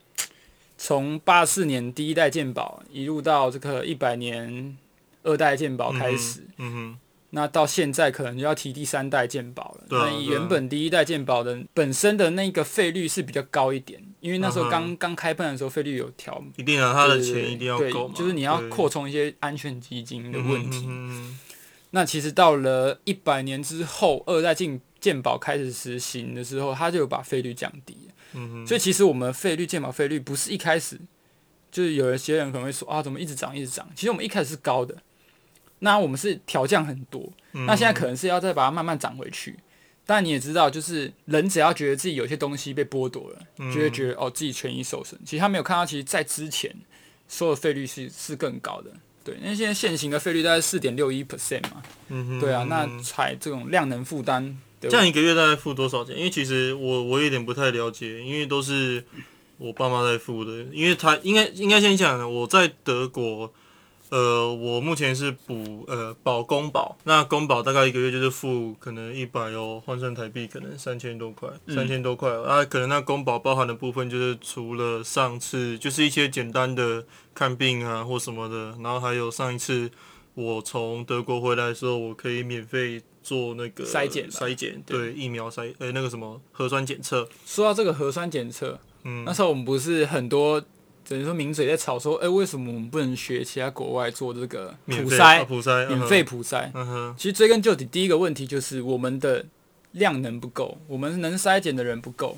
[0.77, 4.77] 从八四年第一代健保一路到这个一百年
[5.23, 6.99] 二代健保开始，嗯哼，
[7.37, 9.85] 那到现在可能就要提第三代鉴保了。
[9.91, 20.89] 那原本第一代鉴保的本身的那个费率是比较高一点，因为那时候嗯刚刚开办的时候费率有调，一定啊，他的钱一定要够嘛，就是你要扩充一些安全基金的问题。
[21.91, 28.09] 那其实到了一百年之后，二代进鉴保开始实行的时候，它就有把费率降低。
[28.67, 30.99] 所以其实我们费率鉴保费率不是一开始
[31.71, 33.87] 就是有一些人可能会说啊，怎么一直涨一直涨？
[33.95, 34.97] 其实我们一开始是高的，
[35.81, 39.57] 那我们是调降很多，嗯那现在可能是要再把它慢慢涨回去。
[40.09, 45.21] 但你也知道，就是人只要觉得自己有些东西被剥夺了，嗯就会觉得哦自己权益受损。
[45.25, 46.73] 其实他没有看到，其实在之前
[47.29, 48.91] 收的费率是是更高的。
[49.25, 51.83] 对，那现在现行的费率大概四点六一 percent 嘛。
[52.11, 56.17] 嗯哼对啊，那采这种量能负担，这样一个月大概付多少钱？
[56.17, 59.05] 因为其实我我有点不太了解，因为都是
[59.59, 60.63] 我爸妈在付的。
[60.73, 63.53] 因为他应该应该先讲，我在德国，
[64.11, 71.75] 呃，我目前是补呃保公保，那公保大概一个月就是付可能一百哦，换算台币可能三千多块，嗯。
[71.75, 79.91] 三千多块、啊，可能那公保包含的部分就是除了上次就是一些简单的看病啊或什么的，然后还有上一次。
[80.39, 89.25] 我从德国回来的时候，我可以免费做那个筛检筛检，对疫苗筛，呃、那个什么核酸检测，说到这个核酸检测，嗯。
[89.25, 90.63] 那时候我们不是很多，
[91.09, 96.71] 等于说名嘴在吵说，哎、为什么我们不能学其他国外做这个普筛啊，普筛，免费普筛？
[96.75, 99.45] 嗯，其实追根究底，第一个问题就是我们的
[99.93, 102.37] 量能不够，我们能筛检的人不够。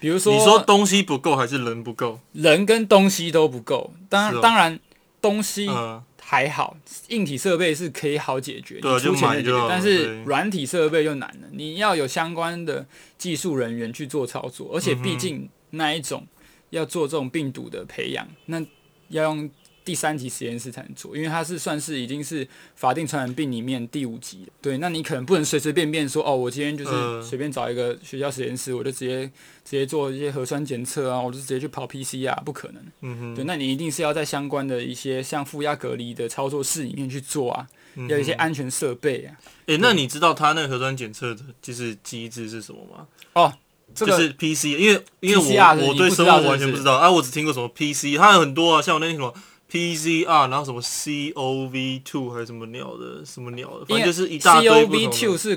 [0.00, 2.20] 比如说，你说东西不够还是人不够？
[2.32, 4.78] 人跟东西都不够，当然、当然
[5.20, 6.76] 东西嗯，还好，
[7.08, 16.26] 硬体设备是可以好解决，对啊你出钱解决就买就好了但是对软体设备就难了，你要有相关的技术人员去做操作，而且嗯毕竟那一种
[16.74, 18.64] 要做这种病毒的培养，那
[19.08, 19.48] 要用
[19.84, 24.52] 第三级实验室才能做，因为它是算是已经是法定传染病里面第五级了。
[24.62, 29.26] 对，那你可能不能随随便便说哦，我今天就是嗯随便找一个学校实验室，我就直接
[29.62, 32.82] 直接做一些核酸检测啊，我就直接去跑 PCR，不可能。
[33.02, 39.36] 嗯哼，对，那你一定是要在相关的一些像负压隔离的操作室里面去做啊，嗯要一些安全设备啊。
[39.66, 43.06] 诶、那你知道他那个核酸检测的就是机制是什么吗？
[43.34, 43.52] 哦，
[43.94, 49.32] 这个就是 PC，因为因为我我对生物完全不知道啊，我只听过什么 PC，它有很多啊，像我那天什么
[49.70, 55.38] PCR，然后什么 COV two 还是什么鸟的，什么鸟的，反正就是一大堆 COV two。
[55.38, 55.56] 是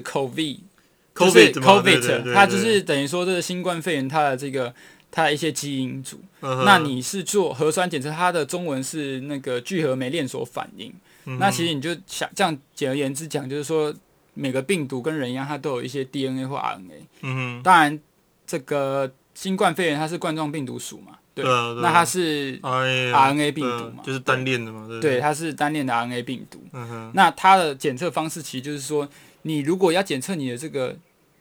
[1.18, 4.72] 就是 COVID，嘛对对对它对就是等于说这个新冠肺炎它的这个
[5.10, 6.20] 它的一些基因组。
[6.42, 10.94] 那你是做核酸检测，它的中文是那个聚合酶链锁反应。
[11.26, 13.92] 嗯那其实你就想这样简而言之讲，就是说
[14.36, 17.02] 每个病毒跟人一样，它都有一些 DNA 或 RNA。
[17.24, 18.00] 嗯当然，
[18.48, 26.64] 这个新冠肺炎它是冠状病毒属嘛，对，对啊那它是，RNA 病毒嘛就是单链的嘛，对不对，它是单链的 RNA 病毒。
[26.74, 29.08] 嗯哼，那它的检测方式其实就是说，
[29.44, 30.98] 你如果要检测你的这个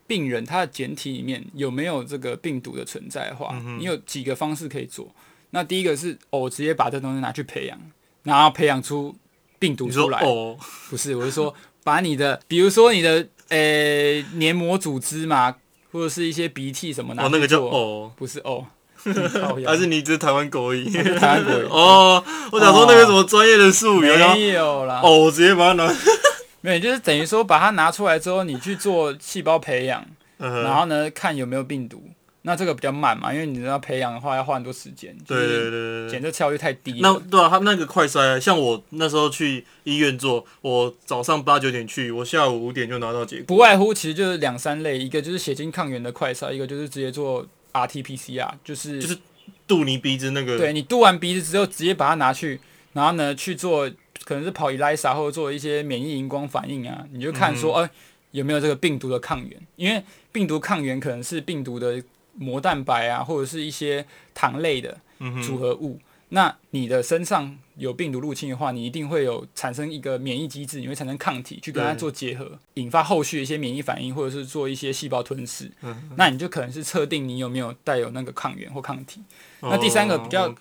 [0.07, 5.11] 病人他的简体里面有没有这个病毒的存在的话，你有几个方式可以做。
[5.51, 7.81] 那第一个是哦，我直接把这东西拿去培养，
[8.25, 9.17] 然后培养出
[9.59, 10.21] 病毒出来。
[10.21, 10.59] 哦，
[10.91, 15.57] 不是，我是说把你的，比如说你的呃黏膜组织嘛，
[15.93, 18.65] 或者是一些鼻涕什么的哦那个叫哦，不是哦，
[19.41, 20.91] 靠腰还是你只是台湾狗而已？
[20.91, 21.67] 台湾国语。
[21.71, 22.23] 哦，
[22.53, 25.95] 我想说那个什么专业的术语，没有啦，哦，我直接把它拿，
[26.61, 30.05] 没有，就是等于说把它拿出来之后，你去做细胞培养，
[30.39, 32.03] 然后呢看有没有病毒。
[32.49, 36.99] 那这个比较慢嘛，因为你要培养的话要花很多时间，对对就是对对对检测效率太低了。
[37.03, 43.47] 那对啊，他那个快筛，像我那时候去医院做，我早上八九点去，我下午五点就拿到结果。
[43.47, 49.19] 不外乎其实就是两三类，一个就是血清抗原的快筛，一个就是直接做 RT-PCR，就是就是
[49.67, 52.61] 杜你鼻子那个，对你嘟完鼻子之后，直接把它拿去，
[52.93, 53.91] 然后呢去做，
[54.25, 57.91] 可能是跑 ELISA 或者做一些免疫荧光反应啊，你就看说，哎、
[58.31, 59.61] 有没有这个病毒的抗原？
[59.75, 62.01] 因为病毒抗原可能是病毒的
[62.37, 64.99] 膜蛋白啊，或者是一些糖类的
[65.45, 65.99] 组合物。
[66.31, 75.71] 那你的身上有病毒入侵的话，你一定会有产生一个免疫机制，你会产生抗体去跟它做结合，引发后续的一些免疫反应，或者是做一些细胞吞噬。
[75.83, 79.23] 嗯那你就可能是测定你有没有带有那个抗原或抗体。
[79.61, 80.53] 那第三个比较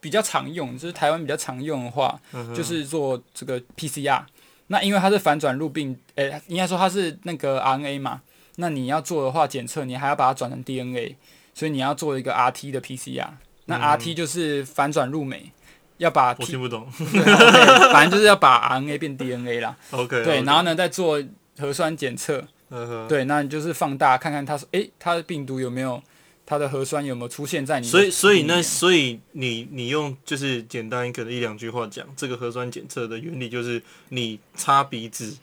[0.00, 4.22] 比较常用，就是台湾比较常用的话，嗯就是做这个 PCR。
[4.68, 8.22] 那因为它是反转录病，诶、应该说它是那个 RNA 嘛。
[8.56, 11.16] 那你要做的话，检测你还要把它转成 DNA，
[11.54, 13.28] 所以你要做一个 RT 的 PCR。
[13.66, 15.52] 那嗯 RT 就是反转入酶，
[15.98, 16.90] 要把我听不懂。
[17.92, 19.76] 反正就是要把 RNA 变 DNA 啦。
[19.92, 21.22] OK，对，然后呢再做
[21.58, 22.44] 核酸检测，
[23.08, 26.02] 对，那你就是放大看看它是诶，它的病毒有没有，
[26.44, 35.36] 它的核酸有没有出现在你的所以所以那所以你你用就是简单可能一两句话讲这个核酸检测的原理，就是你擦鼻子，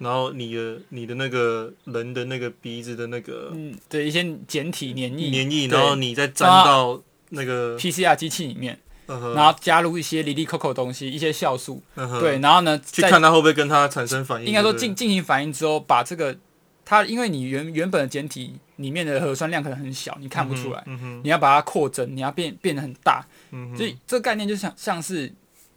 [0.00, 5.28] 然后你的你的那个人的那个鼻子的那个嗯对一些简体黏液。
[5.28, 14.48] 黏液，然后你再沾啊到那个，PCR 机器里面，然后加入一些里里扣扣东西，一些酵素，嗯对，然后呢去看它会不会跟它产生反应。
[14.48, 16.34] 应该说进进行反应之后，把这个
[16.84, 20.82] 它因为你原原本的简体里面的核酸量可能很小，你看不出来，
[21.22, 25.30] 你要把它扩增，你要变变得很大，嗯，所以这个概念就像像是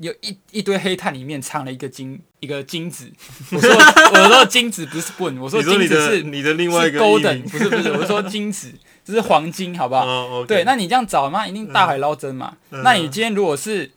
[0.04, 3.12] 有一一堆黑炭里面藏了一个金一个金子。
[3.52, 8.72] 我说我说金子不是棍，我说金子是你的另外一个 golden，不是不是，我说金子，
[9.04, 10.46] 这是黄金，好不好？
[10.46, 12.56] 对，那你这样找嘛，一定大海捞针嘛。
[12.72, 13.90] 嗯那你今天如果是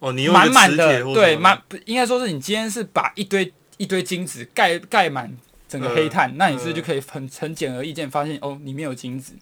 [0.00, 5.34] 哦，你满满的，对，满应该说是你今天是把一堆一堆金子盖盖满
[5.68, 9.32] 整个黑炭，那你是不是就可以很很简而易见发现哦，里面有金子，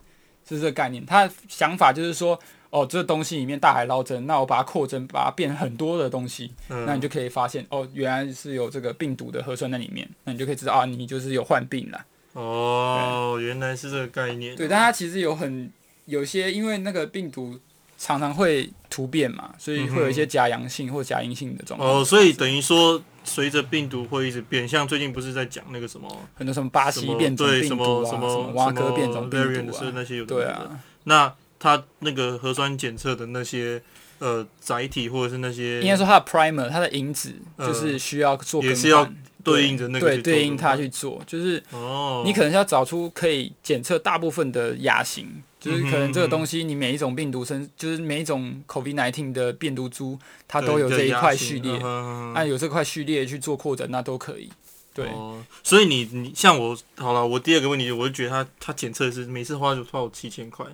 [0.49, 1.05] 是这个概念。
[1.05, 2.39] 他的想法就是说，
[2.73, 12.05] 哦，这个东西里面大海捞针，那我把它扩增，把它变很多的东西，嗯那你就可以发现哦，原来是有这个病毒的核酸在里面，那你就可以知道啊，你就是有患病了。
[12.33, 14.57] 哦，原来是这个概念。
[14.57, 15.71] 对，但它其实有很
[16.07, 17.61] 有些，因为那个病毒
[17.99, 22.01] 常常会突变嘛，所以会有一些假阳性或假阴性的状况。
[22.01, 33.81] 哦，所以等于说，随着病毒会一直变，像最近不是在讲那个什么很多什么巴西变种什病毒啊，么什么挖科变种病毒啊，是那些有的对啊，那它那个核酸检测的那些
[34.19, 39.09] 呃载体或者是那些应该说它的 primer 它的因子就是需要做也是要
[39.45, 51.73] 对应着那个对对应它去做，就是哦，你可能是要找出可以检测大部分的亚型，就是可能这个东西你每一种病毒身，就是每一种 COVID-19 的变毒株，它都有这一块序列。
[51.73, 52.33] 嗯，哼嗯哼。
[52.35, 54.49] 那有这块序列去做扩展，那都可以。
[54.95, 60.65] 对，哦，所以你你像我好了，我第二个问题，我就觉得他他检测是每次花就花我七千块，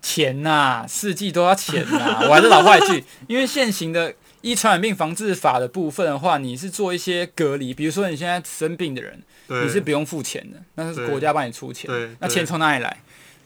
[0.00, 11.88] 钱呐、四季都要钱呐、 我还是老话一句，因为现行的依传染病防治法的部分的话，你是做一些隔离，比如说你现在生病的人，你是不用付钱的，那是国家帮你出钱。
[12.18, 12.98] 那钱从哪里来？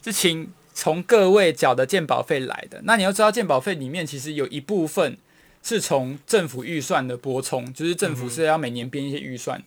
[0.04, 2.80] 是请从各位缴的健保费来的。
[2.84, 5.18] 那你要知道，健保费里面其实有一部分
[5.62, 9.60] 是从政府预算的拨充，就是政嗯府是要每年编一些预算。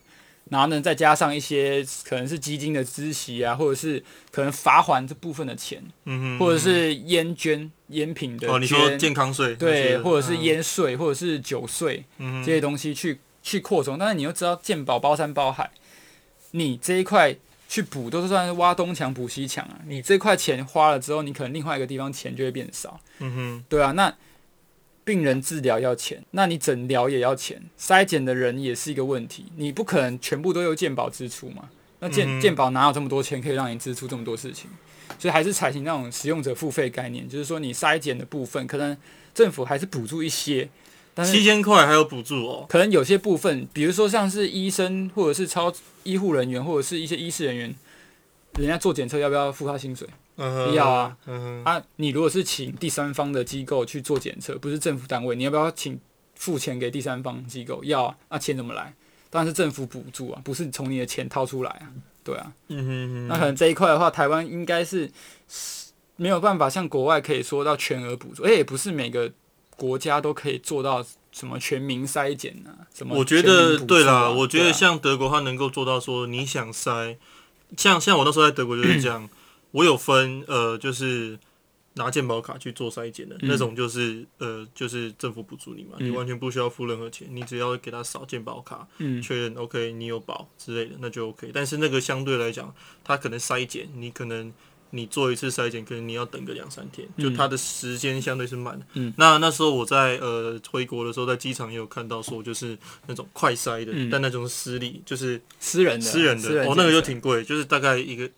[0.50, 13.96] 然后呢，再加上一些可能是基金的孳息啊，或者是可能罚还这部分的钱，嗯哼，或者是烟捐烟品的哦，你说健康税那对，或者是嗯烟税，或者是酒税嗯这些东西去去扩充。
[13.96, 15.70] 但是你又知道健保包山包海，
[16.50, 17.34] 你这一块
[17.68, 19.78] 去补都是算是挖东墙补西墙啊。
[19.86, 23.92] 你这块钱花了之后，你可能另外一个地方钱就会变少，嗯哼，对啊。
[23.92, 24.12] 那
[25.04, 31.70] 病人治疗要钱，那你诊疗也要钱，筛检的人也是一个问题，你不可能全部都由健保支出嘛。
[32.00, 34.70] 那健嗯健保哪有这么多钱可以让你支出这么多事情？
[35.18, 38.96] 所以还是采取那种使用者付费概念，就是说你筛检的部分，可能
[39.34, 40.68] 政府还是补助一些，
[41.12, 45.70] 但是七千块还有补助哦，可能有些部分，比如说像是医生或者是超
[46.04, 47.74] 医护人员或者是一些医师人员，
[48.58, 50.08] 人家做检测要不要付他薪水
[50.74, 51.16] 要啊，
[51.64, 51.82] 啊？
[51.96, 55.98] 你如果是请第三方的机构去做检测，不是政府单位，你要不要请
[56.34, 57.82] 付钱给第三方机构？
[57.84, 58.94] 要啊，那钱怎么来？
[59.28, 61.86] 当然是政府补助啊，不是从你的钱掏出来啊，
[62.24, 62.52] 对啊。
[62.68, 65.10] 嗯哼嗯哼，那可能这一块的话，台湾应该是
[66.16, 69.30] 没有办法像国外可以说到全额补助，而且也不是每个
[69.76, 77.16] 国家都可以做到什么全民筛检啊，什么我觉得对啦，我觉得像德国，它能够做到说你想筛，
[77.76, 79.28] 像像我那时候在德国就是这样，
[79.72, 81.38] 我有分呃，就是
[81.94, 83.48] 拿健保卡去做筛检的、嗯。
[83.48, 89.20] 那种，就是呃，就是政府补助你嘛，你嗯完全不需要付任何钱，你只要给他扫健保卡，嗯。
[89.20, 91.50] 确认 OK 你有保之类的，那就 OK。
[91.52, 94.52] 但是那个相对来讲，它可能筛检，你可能
[94.90, 98.86] 你做一次筛检，可能你要等个两三天，就嗯它的时间相对是慢的。
[98.94, 99.12] 嗯。
[99.16, 102.76] 那那时候我在呃回国的时候，在机场也有看到说，就是
[103.06, 104.10] 那种快筛的，嗯。
[104.10, 108.28] 但那种是私立，就是私人的私人的，哦，那个就挺贵，就是大概一个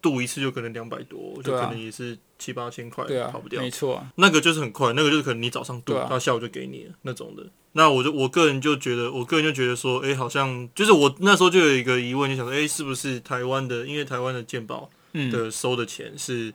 [0.00, 3.60] 度一次就可能两百多，就可能也是七八千块，对啊跑不，掉。
[3.60, 3.70] 没。
[3.70, 3.96] 错。
[3.96, 6.18] 啊，那个就是很快，那个就是可能你早上度，到啊。
[6.18, 7.44] 下午就给你了那种的。
[7.72, 14.97] 那我就我个人就觉得，我个人就觉得说，哎、好像就是我那时候就有一个疑问，就想说，哎、是不是台湾的，因为台湾的健保嗯，
[15.30, 16.52] 的收的钱是，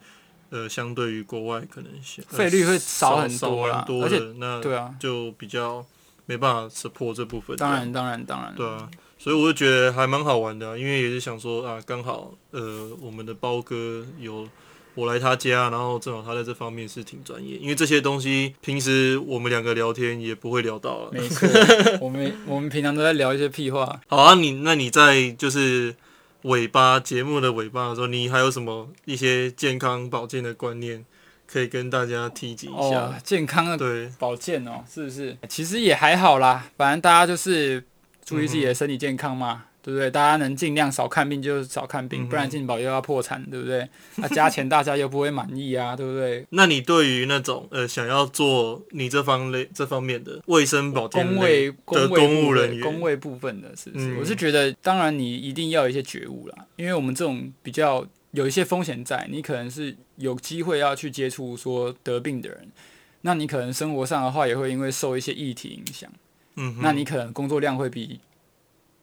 [0.50, 5.86] 呃，相对于国外可能呃费率会少很多啦多而且的，那对啊，就比较
[6.26, 7.58] 没办法 support 这部分。
[7.58, 14.48] 当然当然当然，对啊，所以我就觉得还蛮好玩的啊、因为也是想说啊，刚好呃，我们的包哥有
[14.96, 21.10] 我来他家，然后正好他在这方面是挺专业，因为这些东西平时我们两个聊天也不会聊到了。
[21.12, 21.50] 没错，
[22.00, 24.00] 我们我们平常都在聊一些屁话。
[24.08, 25.96] 好啊，你那你在就是
[26.44, 31.04] 尾巴节目的尾巴的时候，你还有什么一些健康保健的观念
[31.48, 33.00] 可以跟大家提及一下？
[33.00, 35.38] 哦，健康的对，保健哦，是不是？
[35.48, 37.84] 其实也还好啦，反正大家就是
[38.26, 40.10] 注意自己的身体健康嘛，对不对？
[40.10, 43.88] 大家能尽量少看病就少看病，不然健保又要破产，对不对？
[44.16, 46.46] 那加钱大家又不会满意啊， 对不对？
[46.52, 51.74] 那你对于那种呃想要做你这方类这方面的卫生保健的
[52.08, 54.06] 公务人员，工位部分的，是不是？
[54.08, 62.72] 嗯我是觉得，当然你一定要有一些觉悟啦，因为我们这种比较有一些风险在，你可能是有机会要去接触说得病的人，
[63.22, 66.10] 那你可能生活上的话也会因为受一些议题影响，
[66.82, 68.20] 那你可能工作量会比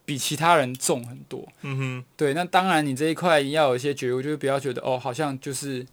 [0.04, 1.46] 比其他人重很多。
[1.62, 5.86] 嗯哼，对，那当然你这一块要有一些觉悟，就是不要觉得哦，好像就是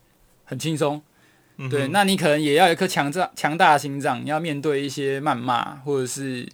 [0.45, 1.01] 很轻松。
[1.59, 6.47] 嗯对，那你可能也要有一颗强壮强大的心脏，你要面对一些谩骂或者是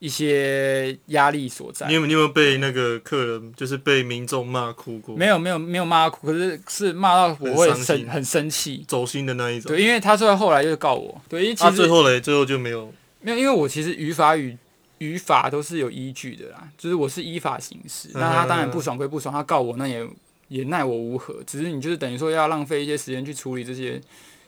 [0.00, 1.94] 一些压力所在你。
[1.94, 5.16] 有你有没有被那个客人就是被民众骂哭过？
[5.16, 8.84] 没有没有没有骂哭，可是是骂到我会很生很生气。
[8.88, 9.70] 走心的那一种。
[9.70, 11.22] 对，因为他最后后来就告我。
[11.28, 12.92] 对，因为其啊，实、最后嘞，最后就没有。
[13.20, 14.58] 没有，因为我其实语法语
[14.98, 18.08] 语法都是有依据的啦，就是我是依法行事。
[18.14, 20.06] 那他当然不爽归不爽，他告我那也
[20.48, 21.42] 也奈我无何。
[21.46, 24.00] 只是你就是等于说要浪费一些时间去处理这些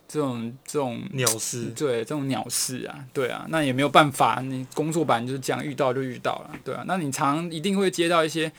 [0.07, 6.82] 这种这种鸟事，对这种鸟事啊，对啊，那也没有办法，你工作版就是这样，遇到就遇到了，对啊。
[6.86, 8.51] 那你常一定会接到一些，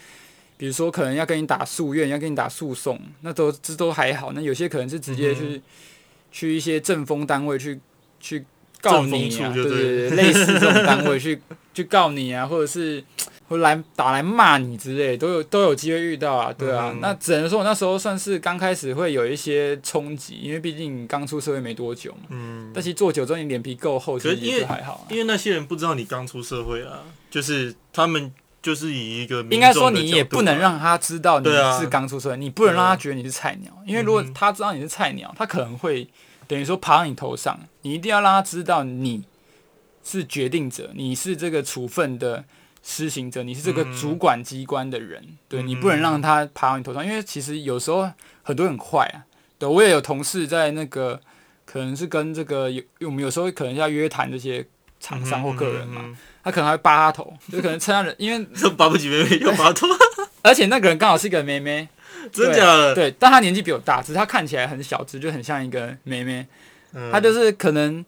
[0.57, 4.31] 比如说可能要跟你打诉愿，要跟你打诉讼，那都这都还好。
[4.33, 5.59] 那有些可能是直接去、
[6.31, 7.79] 去一些政风单位去
[8.19, 8.45] 去
[8.81, 11.41] 告你啊，就对对对对，类似这种单位去
[11.73, 13.03] 去告你啊，或者是
[13.47, 16.91] 会来打来骂你之类，都有都有机会遇到啊，对啊。
[16.93, 22.27] 嗯那只能说我那时候算是刚开始会有一些冲击，因为毕竟刚出社会没多久嘛。
[22.29, 25.01] 嗯，但其实做久之后，你脸皮够厚，其实也还好啊。
[25.09, 26.99] 因为那些人不知道你刚出社会啊，
[27.31, 31.49] 就是他们就是以一个应该说你也不能让他知道你
[31.79, 36.07] 是刚出社会，你不能让他觉得你是菜鸟，因为如果他知道你是菜鸟，他可能会
[36.49, 37.59] 等于说爬到你头上。
[37.83, 39.23] 你一定要让他知道你
[40.03, 42.43] 是决定者，你是这个处分的
[42.83, 49.23] 施行者，你是这个嗯主管机关的人，对嗯你不能让他爬到你头上，因为其实有时候很多人很坏啊。
[49.59, 51.21] 对我也有同事在那个
[51.65, 54.65] 可能是跟这个有我们有时候可能要约谈这些
[54.99, 59.85] 厂商或个人嘛，嗯，他可能还会扒他头，就可能趁他人，因为 这巴不及妹妹又把头，
[60.41, 61.87] 而且那个人刚好是一个妹妹，
[62.31, 62.95] 真假的？
[62.95, 66.45] 对，但他年纪比我大，只是他看起来很小只，就很像一个妹妹。
[66.93, 68.03] 嗯，她就是可能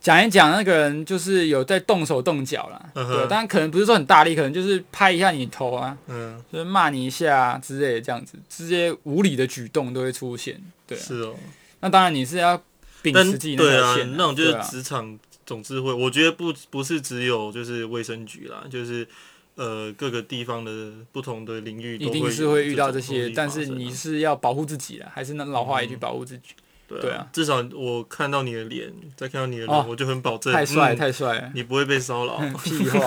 [0.00, 10.60] 讲一讲，那个人就是有在动手动脚啦，嗯哼对，但可能不是说很大力，可能就是拍一下你头啊，嗯，就是骂你一下、啊、之类的，这样子，这些无理的举动都会出现。
[10.86, 11.34] 对啊、是哦。
[11.80, 12.62] 那当然你是要
[13.00, 19.08] 秉持自己那对啊条线、，那种就是职场总智慧，我觉得不不是只有就是卫生局啦，就是
[19.56, 26.44] 呃各个地方的不同的领域都一定会是会遇到这这些，但是你是要保护自己的，还是那老话一句，保护自己。
[26.88, 32.36] 对对啊至少我看到你的脸，再看到你的哦脸，我就很保证，太帅，嗯太帅，你不会被骚扰。
[32.64, 32.98] 屁话。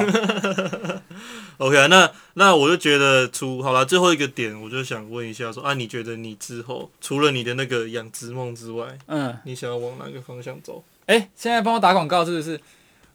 [1.58, 9.38] OK 啊，那那我就觉得除好了最后一个点，我就想问一下说啊，你觉得你之后除了你的那个养殖梦之外，嗯。
[9.44, 10.82] 你想要往哪个方向走？
[11.08, 12.58] 哎、现在帮我打广告是不是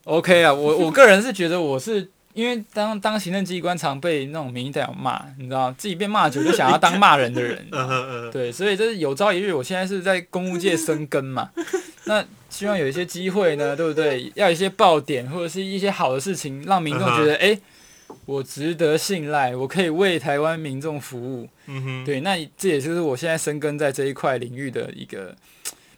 [0.05, 7.67] ？OK 啊，我我个人是觉得我是因为当当行政机关常被那种民意代表骂，你知道自己被骂久就想要当骂人的人，
[8.31, 11.51] 对，所以这是有朝一日，我现在是在公务界生根嘛，
[12.07, 14.31] 那希望有一些机会呢，对不对？
[14.37, 17.59] 要有一些爆点或者是一些好的事情，让民众觉得，哎、
[18.25, 21.49] 我值得信赖，我可以为台湾民众服务。
[21.67, 25.35] 嗯哼，对，那这也就是我现在生根在这一块领域的一个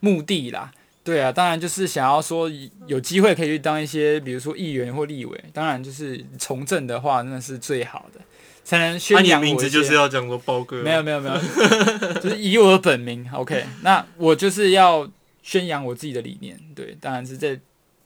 [0.01, 0.73] 目的啦。
[1.03, 2.51] 对啊，当然就是想要说
[2.87, 5.45] 有机会可以去当一些，比如说议员或立委。
[5.53, 8.21] 当然就是从政的话，那是最好的，
[8.63, 11.35] 才能宣扬名字就是要讲说包哥，没有没有没有，
[12.21, 13.27] 就是以我的本名。
[13.33, 15.11] OK，那我就是要
[15.43, 16.61] 宣扬我自己的理念。
[16.75, 17.59] 对，当然是在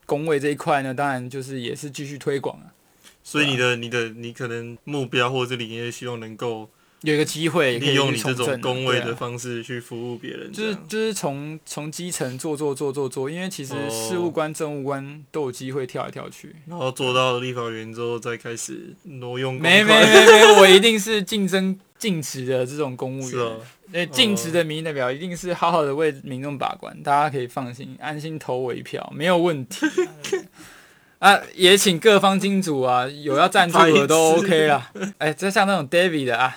[0.07, 2.73] 工位这一块呢，当然就是也是继续推广啊。
[3.25, 6.71] 所以你的你的你可能目标或者是理念，希望能够
[7.05, 13.91] 有一个机会可以利用你这种工位的方式去服务别人，就是就是从从基层做做做做做，因为其实哦。
[13.91, 16.55] 事务官、政务官都有机会跳来跳去。
[16.67, 23.49] 然后做到立法员之后，再开始挪用公没没没没，我一定是竞争尽职的这种公务员。
[23.93, 29.87] 那尽职的民意代表一定是好好的为民众把关，大家可以放心，安心投我一票，没有问题
[31.19, 34.91] 啊，也请各方金主啊，有要赞助的都 OK 啦。
[35.19, 36.57] 哎，就像那种 David 的啊，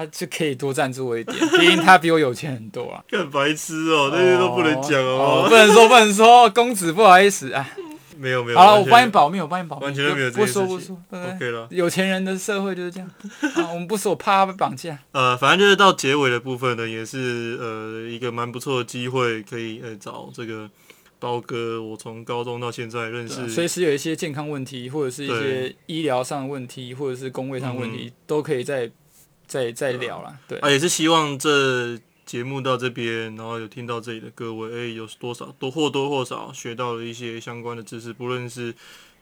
[0.00, 3.04] 他就可以多赞助我一点， 毕竟他比我有钱很多啊。
[3.10, 5.46] 干白痴哦，那些都不能讲哦，哦。
[5.46, 7.68] 不能说不能说，公子不好意思啊。
[8.16, 8.58] 没有没有。
[8.58, 11.68] 好了，我帮你保密，我帮你保密，完全都没有这不说不说，？OK 了。
[11.70, 13.10] 有钱人的社会就是这样
[13.56, 14.98] 啊，我们不说，我怕他被绑架。
[15.12, 20.68] 呃，反正就是到结尾的部分呢，也是呃一个蛮不错的机会，可以呃找这个
[21.18, 28.90] 包哥，我从高中到现在认识，随时有一些健康问题，或者是一些医疗上的问题，或者是工位上的问题，都可以再
[29.50, 30.38] 再再聊了。
[30.46, 38.72] 对，啊，也是希望这节目到这边，然后有听到这里的各位，哎、有多少多或多或少学到了一些相关的知识，不论是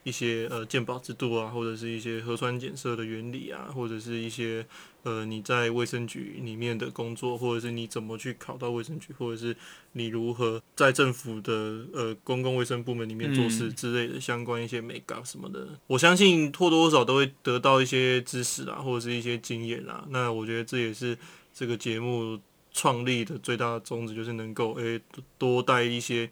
[0.03, 4.63] 一些呃鉴宝制度啊，或者是一些核酸检测的原理啊，或者是一些
[5.03, 9.55] 呃你在卫生局里面的工作，或者是你怎么去考到卫生局，或者是
[9.93, 11.53] 你如何在政府的
[11.93, 20.05] 呃公共卫生部门里面做事嗯之类的相关一些美感什么的，我相信或多或少都会得到一些知识啊，或者是一些经验啊。
[20.09, 21.17] 那我觉得这也是
[21.53, 22.39] 这个节目
[22.71, 24.99] 创立的最大的宗旨，就是能够诶、
[25.37, 26.29] 多带一些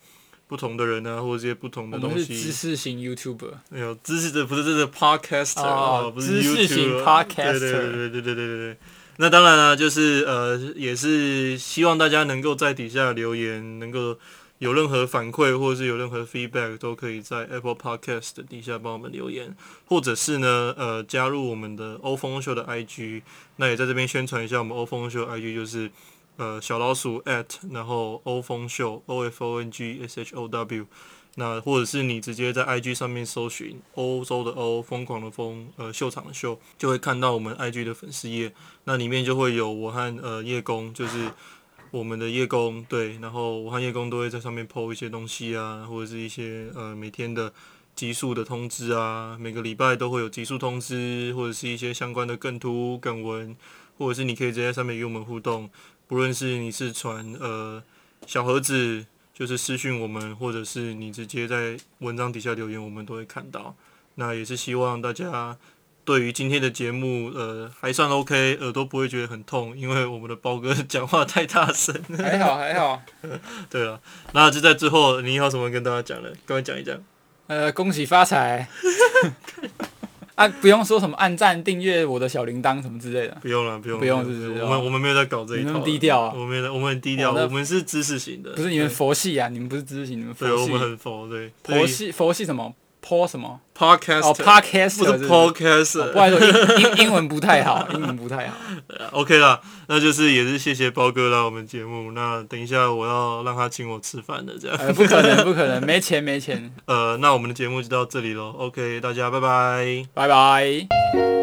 [0.47, 2.25] 不同的人呢，或者一些不同的东西。
[2.41, 7.59] 知识型 Youtuber 有知识的，不是真的 podcast 啊，不是知识型 podcast。
[7.59, 8.77] 对对对对对对对。
[9.17, 14.17] 那当然了，就是呃，也是希望大家能够在底下留言，能够
[14.59, 23.23] 有任何反馈，或者是有任何 feedback，都可以在 Apple Podcast 底下帮我们留言，或者是呢，呃，加入我们的 O 风 show 的 IG。
[23.57, 25.91] 那也在这边宣传一下我们 O 风 show 的 IG，就是。
[26.37, 30.85] 呃小老鼠 at，然后欧风秀 O F O N G S H O W。
[31.39, 38.51] 那或者是你直接在 IG 上面搜寻欧洲的欧，疯狂的疯，呃，秀场的秀，就会看到我们 IG 的粉丝页。
[38.85, 41.29] 那里面就会有我和呃叶工，就是
[41.91, 47.53] 我们的叶工，对，然后我和叶工都会在上面 PO 一些东西啊，或者是一些呃每天的
[47.93, 53.55] 集数的通知啊，每个礼拜都会有集数通知，或者是一些相关的梗图、梗文，
[53.99, 55.69] 或者是你可以直接在上面与我们互动，
[56.07, 57.83] 不论是你是传呃
[58.25, 59.05] 小盒子。
[59.37, 63.75] 就是私讯我们，或者是你直接在文章底下留言，我们都会看到。
[64.15, 65.55] 那也是希望大家
[66.03, 71.95] 对于今天的节目，呃，还算 OK，耳朵不会觉得很痛，因为我们的包哥 讲话太大声。
[72.17, 72.99] 还好还好。
[73.69, 74.01] 对了，
[74.33, 76.33] 那就在最后，你有什么跟大家讲的？
[76.43, 76.99] 跟我讲一讲。
[77.45, 78.67] 呃，恭喜发财。
[80.37, 83.35] 啊，不用说什么按赞、订阅我的小铃铛什么之类的。
[83.41, 90.79] 不用了，不用，不用是不是我们我们没有在搞这一套，那么低调啊我们在我们很低调，我们是知识型的，不是你们佛系啊，你们不是知识型，你们佛对，我系们。
[90.79, 92.71] 很佛，对，佛系佛系什么？
[93.01, 98.55] 坡什么？podcast 哦，podcast 不是 podcast，不好意思，英 英英文不太好，英文不太好。
[99.11, 102.11] OK 啦，那就是也是谢谢包哥来我们节目。
[102.11, 104.77] 那等一下我要让他请我吃饭的，这样。
[104.79, 106.71] 呃，不可能，不可能，没钱，没钱。
[106.85, 108.53] 呃，那我们的节目就到这里喽。
[108.57, 110.05] OK，大家拜拜。
[110.13, 111.36] 拜拜。